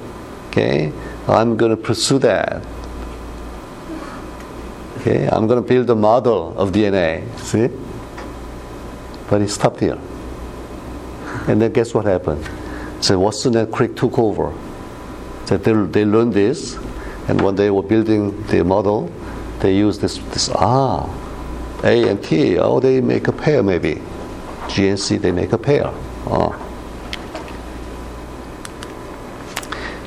Okay? 0.48 0.92
I'm 1.28 1.56
going 1.56 1.70
to 1.70 1.76
pursue 1.76 2.18
that. 2.20 2.64
Okay? 4.98 5.28
I'm 5.30 5.46
going 5.46 5.62
to 5.62 5.68
build 5.68 5.88
a 5.90 5.94
model 5.94 6.58
of 6.58 6.72
DNA. 6.72 7.38
See? 7.38 7.68
But 9.28 9.42
he 9.42 9.46
stopped 9.46 9.80
here. 9.80 9.98
And 11.46 11.60
then 11.60 11.72
guess 11.72 11.94
what 11.94 12.06
happened? 12.06 12.48
So 13.00 13.18
Watson 13.18 13.56
and 13.56 13.72
Crick 13.72 13.94
took 13.94 14.18
over. 14.18 14.52
So 15.48 15.56
they, 15.56 15.72
they 15.72 16.04
learned 16.04 16.34
this, 16.34 16.76
and 17.26 17.40
when 17.40 17.54
they 17.54 17.70
were 17.70 17.82
building 17.82 18.46
the 18.48 18.62
model, 18.62 19.10
they 19.60 19.74
used 19.74 20.02
this, 20.02 20.18
this 20.18 20.50
ah, 20.54 21.08
A 21.84 22.06
and 22.06 22.22
T, 22.22 22.58
oh, 22.58 22.80
they 22.80 23.00
make 23.00 23.28
a 23.28 23.32
pair 23.32 23.62
maybe. 23.62 24.02
G 24.68 24.88
and 24.88 25.00
C, 25.00 25.16
they 25.16 25.32
make 25.32 25.54
a 25.54 25.56
pair. 25.56 25.86
Oh. 26.26 26.52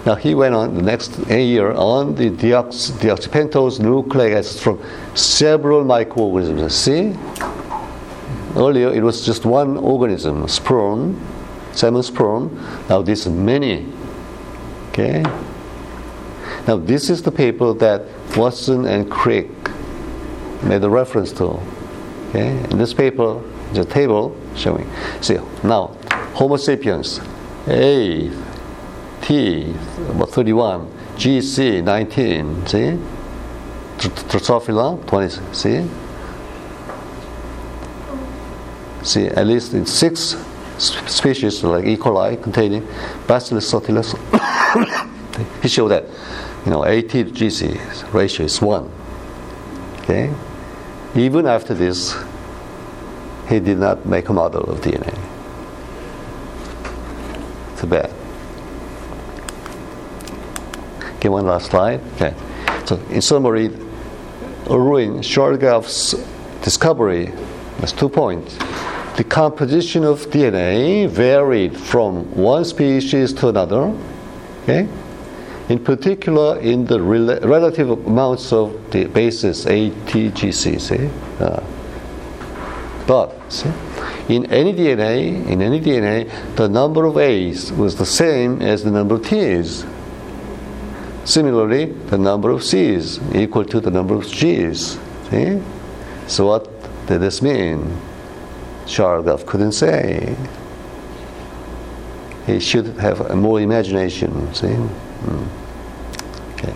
Now 0.05 0.13
he 0.13 0.35
went 0.35 0.53
on 0.53 0.75
the 0.75 0.83
next 0.83 1.17
year 1.27 1.71
on 1.71 2.13
the 2.13 2.29
deox, 2.29 2.91
deoxypentose 2.91 3.79
nucleic 3.79 4.33
acids 4.33 4.61
from 4.61 4.79
several 5.15 5.83
microorganisms. 5.83 6.75
See? 6.75 7.15
Earlier 8.55 8.93
it 8.93 9.01
was 9.01 9.25
just 9.25 9.43
one 9.43 9.77
organism, 9.77 10.47
sperm, 10.47 11.19
salmon 11.71 12.03
sperm. 12.03 12.85
Now 12.87 13.01
this 13.01 13.25
many. 13.25 13.90
Okay? 14.91 15.23
Now 16.67 16.77
this 16.77 17.09
is 17.09 17.23
the 17.23 17.31
paper 17.31 17.73
that 17.73 18.03
Watson 18.35 18.85
and 18.85 19.09
Crick 19.09 19.49
made 20.63 20.83
a 20.83 20.89
reference 20.89 21.31
to. 21.33 21.59
Okay? 22.29 22.57
In 22.69 22.77
this 22.77 22.93
paper, 22.93 23.41
the 23.73 23.85
table 23.85 24.35
showing. 24.55 24.89
See, 25.21 25.37
now 25.63 25.95
Homo 26.33 26.57
sapiens, 26.57 27.19
A, 27.67 28.29
T, 29.21 29.73
about 30.09 30.29
31, 30.29 30.87
GC, 31.15 31.83
19, 31.83 32.67
see? 32.67 32.97
Drosophila, 33.97 35.05
20, 35.05 35.53
see? 35.53 35.87
See, 39.03 39.27
at 39.27 39.47
least 39.47 39.73
in 39.73 39.85
six 39.85 40.35
species 40.81 41.63
like 41.63 41.85
E. 41.85 41.97
coli 41.97 42.41
containing 42.41 42.87
Bacillus 43.27 43.71
subtilis, 43.71 44.15
he 45.61 45.67
showed 45.67 45.89
that, 45.89 46.05
you 46.65 46.71
know, 46.71 46.83
AT 46.83 47.09
to 47.09 47.25
GC 47.25 48.13
ratio 48.13 48.45
is 48.45 48.61
1. 48.61 48.91
Okay? 49.99 50.33
Even 51.15 51.45
after 51.45 51.73
this, 51.73 52.15
he 53.47 53.59
did 53.59 53.77
not 53.77 54.05
make 54.05 54.29
a 54.29 54.33
model 54.33 54.63
of 54.63 54.81
DNA. 54.81 55.13
Too 57.79 57.87
bad. 57.87 58.11
Okay, 61.17 61.29
one 61.29 61.45
last 61.45 61.69
slide. 61.69 62.01
Okay. 62.15 62.33
So, 62.85 62.95
in 63.09 63.21
summary, 63.21 63.67
Erwin 64.69 65.19
Chargaff's 65.19 66.15
discovery 66.63 67.27
has 67.79 67.91
two 67.91 68.09
points. 68.09 68.57
The 69.21 69.29
composition 69.29 70.03
of 70.03 70.31
DNA 70.31 71.07
varied 71.07 71.77
from 71.77 72.35
one 72.35 72.65
species 72.65 73.31
to 73.33 73.49
another. 73.49 73.95
Okay? 74.63 74.87
In 75.69 75.77
particular, 75.77 76.57
in 76.57 76.85
the 76.85 76.99
rel- 76.99 77.39
relative 77.41 77.91
amounts 77.91 78.51
of 78.51 78.89
the 78.89 79.05
bases 79.05 79.67
A, 79.67 79.91
T, 80.07 80.29
G, 80.29 80.51
C. 80.51 80.79
See? 80.79 81.07
Uh, 81.39 81.61
but 83.05 83.37
see, 83.53 83.69
in 84.27 84.51
any 84.51 84.73
DNA, 84.73 85.47
in 85.47 85.61
any 85.61 85.79
DNA, 85.79 86.27
the 86.55 86.67
number 86.67 87.05
of 87.05 87.15
A's 87.19 87.71
was 87.73 87.97
the 87.97 88.07
same 88.07 88.59
as 88.59 88.83
the 88.83 88.89
number 88.89 89.13
of 89.13 89.23
T's. 89.23 89.85
Similarly, 91.25 91.85
the 92.09 92.17
number 92.17 92.49
of 92.49 92.63
C's 92.63 93.19
equal 93.35 93.65
to 93.65 93.79
the 93.79 93.91
number 93.91 94.15
of 94.15 94.25
G's. 94.27 94.97
See? 95.29 95.61
So 96.25 96.47
what 96.47 96.65
did 97.05 97.21
this 97.21 97.43
mean? 97.43 98.01
Chargaff 98.85 99.45
couldn't 99.45 99.73
say. 99.73 100.35
He 102.45 102.59
should 102.59 102.87
have 102.97 103.35
more 103.35 103.61
imagination. 103.61 104.53
See? 104.53 104.67
Mm. 104.67 105.47
Okay. 106.53 106.73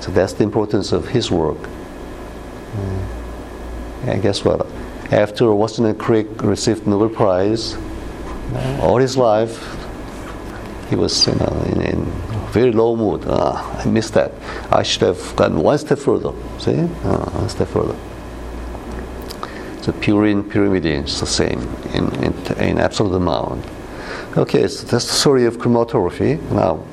So 0.00 0.10
that's 0.10 0.32
the 0.32 0.44
importance 0.44 0.92
of 0.92 1.08
his 1.08 1.30
work. 1.30 1.58
Mm. 1.58 4.08
And 4.08 4.22
guess 4.22 4.44
what? 4.44 4.66
After 5.10 5.52
Watson 5.52 5.86
and 5.86 5.98
Crick 5.98 6.42
received 6.42 6.86
Nobel 6.86 7.08
Prize, 7.08 7.76
all 8.80 8.96
his 8.96 9.16
life 9.16 9.76
he 10.88 10.96
was 10.96 11.26
you 11.26 11.34
know, 11.34 11.62
in, 11.66 11.82
in 11.82 12.04
very 12.50 12.72
low 12.72 12.96
mood. 12.96 13.24
Ah, 13.26 13.80
I 13.80 13.86
missed 13.86 14.14
that. 14.14 14.32
I 14.70 14.82
should 14.82 15.02
have 15.02 15.36
gone 15.36 15.60
one 15.60 15.78
step 15.78 15.98
further. 15.98 16.32
See? 16.58 16.88
Ah, 17.04 17.30
one 17.38 17.48
step 17.48 17.68
further. 17.68 17.94
So 19.88 19.94
purine, 19.94 20.42
pyrimidine 20.42 21.06
is 21.06 21.18
the 21.18 21.26
same 21.26 21.60
in, 21.94 22.12
in, 22.22 22.34
in 22.58 22.78
absolute 22.78 23.14
amount. 23.14 23.64
Okay, 24.36 24.68
so 24.68 24.86
that's 24.86 25.06
the 25.06 25.14
story 25.14 25.46
of 25.46 25.56
chromatography. 25.56 26.38
Now, 26.50 26.84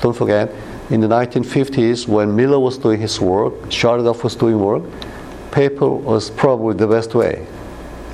don't 0.00 0.16
forget, 0.16 0.48
in 0.88 1.00
the 1.00 1.08
1950s, 1.08 2.06
when 2.06 2.36
Miller 2.36 2.60
was 2.60 2.78
doing 2.78 3.00
his 3.00 3.20
work, 3.20 3.54
Chargaff 3.70 4.22
was 4.22 4.36
doing 4.36 4.60
work, 4.60 4.84
paper 5.50 5.88
was 5.88 6.30
probably 6.30 6.76
the 6.76 6.86
best 6.86 7.12
way. 7.12 7.44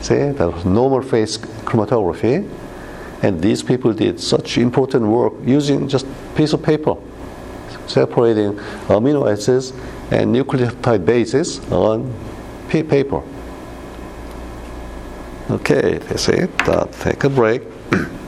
See, 0.01 0.15
that 0.15 0.51
was 0.51 0.65
normal 0.65 1.03
phase 1.03 1.37
chromatography 1.37 2.49
and 3.23 3.43
these 3.43 3.63
people 3.63 3.93
did 3.93 4.19
such 4.19 4.57
important 4.57 5.05
work 5.05 5.35
using 5.45 5.87
just 5.87 6.07
piece 6.35 6.55
of 6.55 6.63
paper, 6.63 6.97
separating 7.87 8.55
amino 8.89 9.31
acids 9.31 9.73
and 10.11 10.35
nucleotide 10.35 11.05
bases 11.05 11.61
on 11.71 12.11
paper. 12.71 13.23
Okay, 15.51 15.99
that's 15.99 16.29
it. 16.29 16.51
Uh, 16.69 16.87
take 16.87 17.25
a 17.25 17.29
break. 17.29 17.63